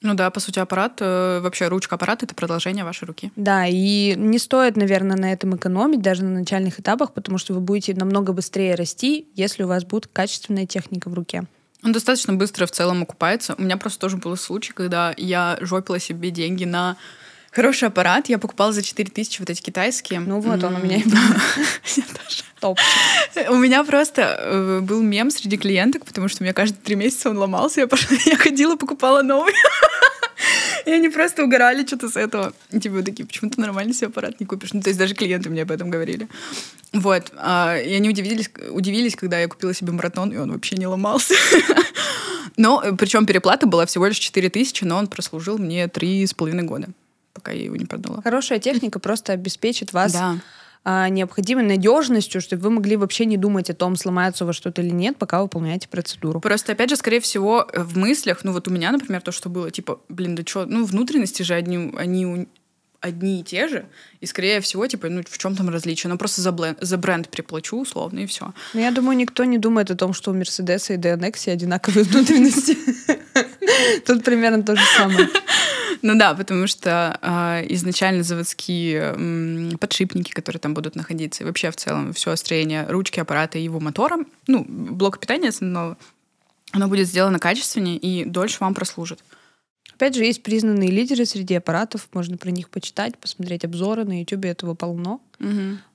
Ну 0.01 0.13
да, 0.13 0.29
по 0.29 0.39
сути, 0.39 0.59
аппарат, 0.59 0.97
э, 0.99 1.39
вообще 1.41 1.67
ручка 1.67 1.95
аппарата— 1.95 2.25
это 2.27 2.35
продолжение 2.35 2.83
вашей 2.83 3.05
руки. 3.05 3.31
Да, 3.35 3.65
и 3.65 4.13
не 4.15 4.37
стоит, 4.37 4.77
наверное, 4.77 5.17
на 5.17 5.33
этом 5.33 5.55
экономить 5.55 6.01
даже 6.01 6.23
на 6.23 6.39
начальных 6.39 6.79
этапах, 6.79 7.13
потому 7.13 7.39
что 7.39 7.53
вы 7.53 7.61
будете 7.61 7.95
намного 7.95 8.31
быстрее 8.31 8.75
расти, 8.75 9.27
если 9.33 9.63
у 9.63 9.67
вас 9.67 9.83
будет 9.83 10.07
качественная 10.07 10.67
техника 10.67 11.09
в 11.09 11.13
руке. 11.15 11.45
Он 11.83 11.91
достаточно 11.91 12.33
быстро 12.33 12.65
в 12.67 12.71
целом 12.71 13.03
окупается. 13.03 13.55
У 13.57 13.61
меня 13.61 13.77
просто 13.77 13.99
тоже 13.99 14.17
был 14.17 14.35
случай, 14.37 14.73
когда 14.73 15.13
я 15.17 15.57
жопила 15.61 15.99
себе 15.99 16.31
деньги 16.31 16.65
на 16.65 16.97
хороший 17.57 17.87
аппарат. 17.87 18.29
Я 18.29 18.37
покупала 18.37 18.71
за 18.71 18.83
4000 18.83 19.39
вот 19.39 19.49
эти 19.49 19.61
китайские. 19.61 20.19
Ну 20.19 20.39
вот, 20.39 20.63
он 20.63 20.75
у 20.75 20.77
меня 20.79 20.97
и 20.97 21.03
был. 21.03 21.17
Топ. 22.59 22.79
У 23.49 23.55
меня 23.55 23.83
просто 23.83 24.21
э, 24.21 24.79
был 24.81 25.01
мем 25.01 25.31
среди 25.31 25.57
клиенток, 25.57 26.05
потому 26.05 26.27
что 26.27 26.41
у 26.41 26.43
меня 26.43 26.53
каждые 26.53 26.79
три 26.83 26.95
месяца 26.95 27.31
он 27.31 27.37
ломался. 27.37 27.81
Я, 27.81 27.87
пошла- 27.87 28.17
я 28.25 28.35
ходила, 28.37 28.75
покупала 28.75 29.23
новый. 29.23 29.53
И 30.85 30.91
они 30.91 31.09
просто 31.09 31.43
угорали 31.43 31.83
что-то 31.85 32.09
с 32.09 32.15
этого. 32.15 32.53
И 32.71 32.79
Типа 32.79 33.01
такие, 33.01 33.25
почему 33.25 33.49
ты 33.49 33.59
нормальный 33.59 33.93
себе 33.93 34.07
аппарат 34.07 34.39
не 34.39 34.45
купишь? 34.45 34.73
Ну, 34.73 34.81
то 34.81 34.89
есть 34.89 34.99
даже 34.99 35.15
клиенты 35.15 35.49
мне 35.49 35.63
об 35.63 35.71
этом 35.71 35.89
говорили. 35.89 36.27
Вот. 36.93 37.31
А, 37.37 37.75
И 37.77 37.91
они 37.93 38.07
удивились, 38.07 38.51
удивились, 38.71 39.15
когда 39.15 39.39
я 39.39 39.47
купила 39.47 39.73
себе 39.73 39.91
маратон, 39.93 40.31
и 40.31 40.37
он 40.37 40.51
вообще 40.51 40.77
не 40.77 40.85
ломался. 40.85 41.33
Но, 42.55 42.83
причем 42.97 43.25
переплата 43.25 43.65
была 43.67 43.85
всего 43.85 44.05
лишь 44.07 44.17
4 44.19 44.49
тысячи, 44.49 44.83
но 44.83 44.97
он 44.97 45.07
прослужил 45.07 45.57
мне 45.57 45.87
три 45.87 46.25
с 46.25 46.33
половиной 46.33 46.63
года, 46.63 46.87
пока 47.47 47.57
я 47.57 47.65
его 47.65 47.75
не 47.77 47.85
продала. 47.85 48.21
Хорошая 48.21 48.59
техника 48.59 48.99
просто 48.99 49.31
обеспечит 49.33 49.93
вас 49.93 50.11
Да. 50.11 50.37
а, 50.83 51.07
необходимой 51.09 51.63
надежностью, 51.65 52.41
чтобы 52.41 52.63
вы 52.63 52.69
могли 52.71 52.97
вообще 52.97 53.25
не 53.25 53.37
думать 53.37 53.69
о 53.69 53.73
том, 53.73 53.95
сломается 53.95 54.43
у 54.43 54.47
вас 54.47 54.55
что-то 54.55 54.81
или 54.81 54.89
нет, 54.89 55.17
пока 55.17 55.41
выполняете 55.41 55.87
процедуру. 55.87 56.39
Просто, 56.41 56.73
опять 56.73 56.89
же, 56.89 56.95
скорее 56.97 57.19
всего, 57.21 57.67
в 57.73 57.97
мыслях, 57.97 58.43
ну 58.43 58.51
вот 58.51 58.67
у 58.67 58.71
меня, 58.71 58.91
например, 58.91 59.21
то, 59.21 59.31
что 59.31 59.49
было, 59.49 59.71
типа, 59.71 59.99
блин, 60.09 60.35
да 60.35 60.43
что, 60.45 60.65
ну 60.65 60.83
внутренности 60.85 61.43
же 61.43 61.53
одни, 61.53 61.93
они 61.97 62.47
одни 62.99 63.39
и 63.41 63.43
те 63.43 63.67
же, 63.67 63.85
и 64.21 64.25
скорее 64.25 64.59
всего, 64.59 64.85
типа, 64.87 65.07
ну 65.07 65.21
в 65.29 65.37
чем 65.37 65.55
там 65.55 65.69
различие? 65.69 66.09
Ну 66.11 66.17
просто 66.17 66.41
за, 66.41 66.49
блен- 66.49 66.77
за 66.81 66.97
бренд 66.97 67.29
приплачу 67.29 67.77
условно, 67.79 68.19
и 68.19 68.25
все. 68.25 68.53
Но 68.73 68.81
я 68.81 68.91
думаю, 68.91 69.15
никто 69.17 69.45
не 69.45 69.57
думает 69.59 69.91
о 69.91 69.95
том, 69.95 70.13
что 70.13 70.31
у 70.31 70.33
Мерседеса 70.33 70.93
и 70.93 70.97
DNX 70.97 71.49
одинаковые 71.51 72.03
внутренности. 72.05 72.75
Тут 74.05 74.23
примерно 74.23 74.63
то 74.63 74.75
же 74.75 74.81
самое. 74.97 75.29
Ну 76.01 76.17
да, 76.17 76.33
потому 76.33 76.67
что 76.67 77.17
а, 77.21 77.61
изначально 77.69 78.23
заводские 78.23 79.13
м, 79.15 79.77
подшипники, 79.79 80.31
которые 80.31 80.59
там 80.59 80.73
будут 80.73 80.95
находиться, 80.95 81.43
и 81.43 81.45
вообще 81.45 81.71
в 81.71 81.75
целом 81.75 82.13
все 82.13 82.35
строение 82.35 82.85
ручки 82.87 83.19
аппарата 83.19 83.57
и 83.57 83.63
его 83.63 83.79
мотора, 83.79 84.17
ну, 84.47 84.65
блок 84.67 85.19
питания 85.19 85.49
основного, 85.49 85.97
оно 86.71 86.87
будет 86.87 87.07
сделано 87.07 87.39
качественнее 87.39 87.97
и 87.97 88.25
дольше 88.25 88.57
вам 88.59 88.73
прослужит. 88.73 89.23
Опять 89.93 90.15
же, 90.15 90.23
есть 90.23 90.43
признанные 90.43 90.91
лидеры 90.91 91.25
среди 91.25 91.55
аппаратов, 91.55 92.07
можно 92.13 92.37
про 92.37 92.51
них 92.51 92.69
почитать, 92.69 93.17
посмотреть 93.17 93.65
обзоры, 93.65 94.05
на 94.05 94.19
YouTube 94.19 94.45
этого 94.45 94.75
полно. 94.75 95.21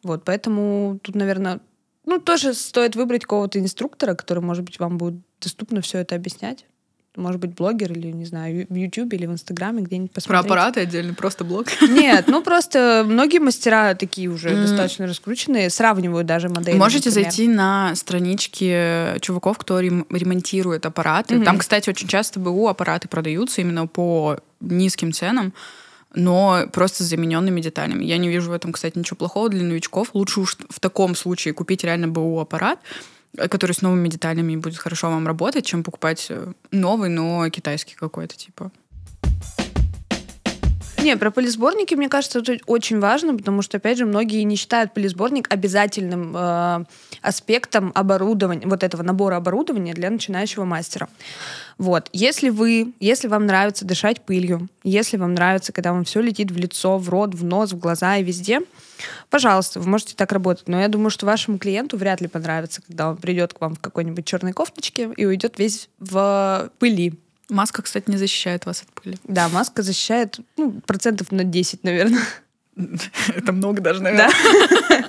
Вот, 0.03 0.25
поэтому 0.25 0.99
тут, 1.03 1.15
наверное, 1.15 1.61
ну, 2.05 2.19
тоже 2.19 2.55
стоит 2.55 2.97
выбрать 2.97 3.23
какого-то 3.23 3.61
инструктора, 3.61 4.15
который, 4.15 4.41
может 4.41 4.65
быть, 4.65 4.81
вам 4.81 4.99
будет 4.99 5.15
доступно 5.41 5.83
все 5.83 5.99
это 5.99 6.17
объяснять. 6.17 6.65
Может 7.15 7.43
быть, 7.43 7.55
блогер 7.55 7.93
или, 7.93 8.07
не 8.11 8.25
знаю, 8.25 8.67
в 8.71 8.75
YouTube 8.75 9.13
или 9.13 9.27
в 9.27 9.33
Инстаграме 9.33 9.83
где-нибудь 9.83 10.13
Про 10.13 10.21
посмотреть. 10.23 10.47
аппараты 10.47 10.81
отдельно, 10.81 11.13
просто 11.13 11.45
блок. 11.45 11.67
Нет, 11.83 12.25
ну 12.27 12.43
просто 12.43 13.05
многие 13.07 13.39
мастера 13.39 13.95
такие 13.95 14.29
уже 14.29 14.49
М. 14.49 14.63
достаточно 14.63 15.07
раскрученные, 15.07 15.69
сравнивают 15.69 16.27
даже 16.27 16.49
модели. 16.49 16.75
Можете 16.77 17.11
например. 17.11 17.31
зайти 17.31 17.49
на 17.49 17.95
странички 17.97 19.19
чуваков, 19.21 19.59
кто 19.59 19.79
рем- 19.81 20.07
ремонтирует 20.11 20.87
аппараты. 20.87 21.37
Мгм. 21.37 21.45
Там, 21.45 21.59
кстати, 21.59 21.91
очень 21.91 22.09
часто 22.09 22.41
БУ 22.41 22.69
аппараты 22.69 23.09
продаются 23.09 23.61
именно 23.61 23.87
по 23.87 24.39
низким 24.61 25.13
ценам, 25.13 25.53
но 26.15 26.67
просто 26.73 27.05
с 27.05 27.07
замененными 27.09 27.61
деталями. 27.61 28.05
Я 28.07 28.17
не 28.17 28.29
вижу 28.31 28.51
в 28.51 28.55
этом, 28.55 28.73
кстати, 28.73 28.97
ничего 28.99 29.17
плохого 29.17 29.51
для 29.51 29.63
новичков. 29.65 30.11
Лучше 30.15 30.41
уж 30.41 30.57
в 30.71 30.81
таком 30.81 31.15
случае 31.15 31.53
купить 31.53 31.85
реально 31.85 32.09
БУ 32.09 32.39
аппарат, 32.41 32.79
э, 32.81 32.85
который 33.37 33.73
с 33.73 33.83
новыми 33.83 34.09
деталями 34.09 34.57
будет 34.57 34.79
хорошо 34.79 35.11
вам 35.11 35.27
работать, 35.27 35.65
чем 35.65 35.83
покупать 35.83 36.27
э, 36.29 36.53
новый, 36.71 37.09
но 37.09 37.49
китайский 37.51 37.95
какой-то 37.95 38.37
типа. 38.37 38.71
Не, 41.03 41.17
про 41.17 41.33
пылесборники, 41.33 41.95
мне 41.95 42.09
кажется, 42.09 42.39
это 42.39 42.59
очень 42.67 43.01
важно, 43.01 43.37
потому 43.37 43.63
что, 43.63 43.79
опять 43.79 43.99
же, 43.99 44.07
многие 44.07 44.43
не 44.45 44.55
считают 44.55 44.95
пылесборник 44.95 45.53
обязательным 45.53 46.33
э, 46.37 46.85
аспектом 47.23 47.91
оборудования, 47.95 48.67
вот 48.67 48.85
этого 48.85 49.03
набора 49.03 49.37
оборудования 49.37 49.95
для 49.95 50.11
начинающего 50.11 50.65
мастера. 50.65 51.09
Вот. 51.79 52.09
Если 52.13 52.49
вы, 52.49 52.93
если 53.01 53.29
вам 53.29 53.47
нравится 53.47 53.85
дышать 53.85 54.21
пылью, 54.21 54.69
если 54.85 55.17
вам 55.17 55.35
нравится, 55.35 55.73
когда 55.73 55.93
вам 55.93 56.05
все 56.05 56.21
летит 56.21 56.51
в 56.51 56.57
лицо, 56.57 56.99
в 56.99 57.09
рот, 57.09 57.35
в 57.35 57.45
нос, 57.45 57.73
в 57.73 57.79
глаза 57.79 58.17
и 58.17 58.25
везде, 58.25 58.61
пожалуйста, 59.31 59.81
вы 59.81 59.89
можете 59.89 60.15
так 60.15 60.33
работать. 60.33 60.69
Но 60.69 60.81
я 60.81 60.89
думаю, 60.89 61.11
что 61.11 61.27
вашему 61.27 61.59
клиенту 61.59 61.97
вряд 61.97 62.21
ли 62.21 62.29
понравится, 62.29 62.83
когда 62.83 63.11
он 63.11 63.17
придет 63.17 63.55
к 63.55 63.61
вам 63.61 63.75
в 63.75 63.81
какой-нибудь 63.81 64.25
черной 64.25 64.53
кофточке 64.53 65.11
и 65.17 65.27
уйдет 65.27 65.59
весь 65.59 65.89
в 65.99 66.71
пыли. 66.79 67.19
Маска, 67.49 67.83
кстати, 67.83 68.09
не 68.09 68.17
защищает 68.17 68.65
вас 68.67 68.83
от 68.83 68.93
пыли. 68.93 69.19
Да, 69.25 69.49
маска 69.49 69.83
защищает 69.83 70.39
ну, 70.57 70.81
процентов 70.87 71.33
на 71.33 71.45
10, 71.45 71.85
наверное. 71.85 72.23
Это 73.37 73.53
много 73.53 73.81
даже, 73.81 74.03
наверное. 74.03 74.31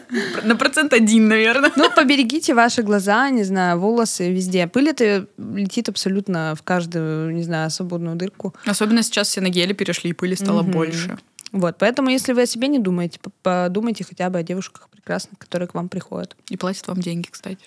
На 0.44 0.56
процент 0.56 0.94
один, 0.94 1.28
наверное. 1.28 1.72
Ну, 1.76 1.90
поберегите 1.92 2.54
ваши 2.54 2.82
глаза, 2.82 3.30
не 3.30 3.44
знаю, 3.44 3.80
волосы 3.80 4.32
везде. 4.32 4.68
Пыль 4.68 4.90
это 4.90 5.28
летит 5.38 5.90
абсолютно 5.90 6.56
в 6.56 6.64
каждую, 6.64 7.34
не 7.34 7.44
знаю, 7.44 7.70
свободную 7.72 8.16
дырку. 8.16 8.54
Особенно 8.66 9.02
сейчас 9.04 9.30
все 9.30 9.42
на 9.42 9.50
геле 9.50 9.74
перешли, 9.74 10.10
и 10.10 10.14
пыли 10.14 10.36
стало 10.36 10.62
больше. 10.62 11.18
Вот, 11.52 11.78
поэтому 11.78 12.10
если 12.10 12.34
вы 12.34 12.42
о 12.42 12.46
себе 12.48 12.68
не 12.68 12.80
думаете, 12.80 13.20
подумайте 13.44 14.04
хотя 14.04 14.30
бы 14.30 14.40
о 14.40 14.44
девушках 14.44 14.90
прекрасных, 14.90 15.38
которые 15.38 15.68
к 15.68 15.76
вам 15.76 15.88
приходят. 15.88 16.36
И 16.50 16.58
платят 16.58 16.88
вам 16.88 17.00
деньги, 17.00 17.28
кстати. 17.30 17.66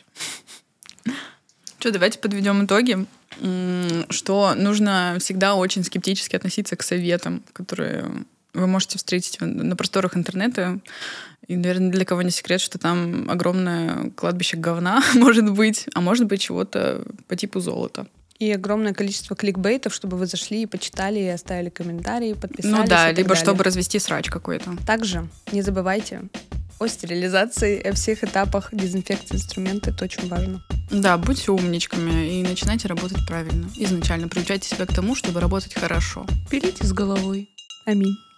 Что, 1.78 1.92
давайте 1.92 2.18
подведем 2.18 2.64
итоги. 2.64 3.06
Что 4.10 4.54
нужно 4.56 5.18
всегда 5.20 5.54
очень 5.54 5.84
скептически 5.84 6.34
относиться 6.34 6.74
к 6.74 6.82
советам, 6.82 7.42
которые 7.52 8.10
вы 8.56 8.66
можете 8.66 8.98
встретить 8.98 9.40
на 9.40 9.76
просторах 9.76 10.16
интернета. 10.16 10.80
И, 11.46 11.56
наверное, 11.56 11.90
для 11.90 12.04
кого 12.04 12.22
не 12.22 12.30
секрет, 12.30 12.60
что 12.60 12.78
там 12.78 13.30
огромное 13.30 14.10
кладбище 14.10 14.56
говна 14.56 15.02
может 15.14 15.50
быть, 15.52 15.86
а 15.94 16.00
может 16.00 16.26
быть 16.26 16.40
чего-то 16.40 17.04
по 17.28 17.36
типу 17.36 17.60
золота. 17.60 18.06
И 18.38 18.52
огромное 18.52 18.92
количество 18.92 19.34
кликбейтов, 19.34 19.94
чтобы 19.94 20.18
вы 20.18 20.26
зашли 20.26 20.62
и 20.62 20.66
почитали, 20.66 21.20
и 21.20 21.28
оставили 21.28 21.70
комментарии, 21.70 22.34
подписались. 22.34 22.76
Ну 22.76 22.86
да, 22.86 23.10
либо 23.10 23.30
далее. 23.30 23.42
чтобы 23.42 23.64
развести 23.64 23.98
срач 23.98 24.28
какой-то. 24.28 24.76
Также 24.86 25.26
не 25.52 25.62
забывайте 25.62 26.22
о 26.78 26.86
стерилизации, 26.86 27.80
о 27.80 27.94
всех 27.94 28.24
этапах 28.24 28.68
дезинфекции 28.72 29.36
инструмента. 29.36 29.90
Это 29.90 30.04
очень 30.04 30.28
важно. 30.28 30.62
Да, 30.90 31.16
будьте 31.16 31.50
умничками 31.50 32.40
и 32.40 32.42
начинайте 32.42 32.88
работать 32.88 33.26
правильно. 33.26 33.68
Изначально 33.76 34.28
приучайте 34.28 34.68
себя 34.68 34.84
к 34.84 34.94
тому, 34.94 35.14
чтобы 35.14 35.40
работать 35.40 35.72
хорошо. 35.74 36.26
Пилите 36.50 36.84
с 36.84 36.92
головой. 36.92 37.48
Аминь. 37.86 38.16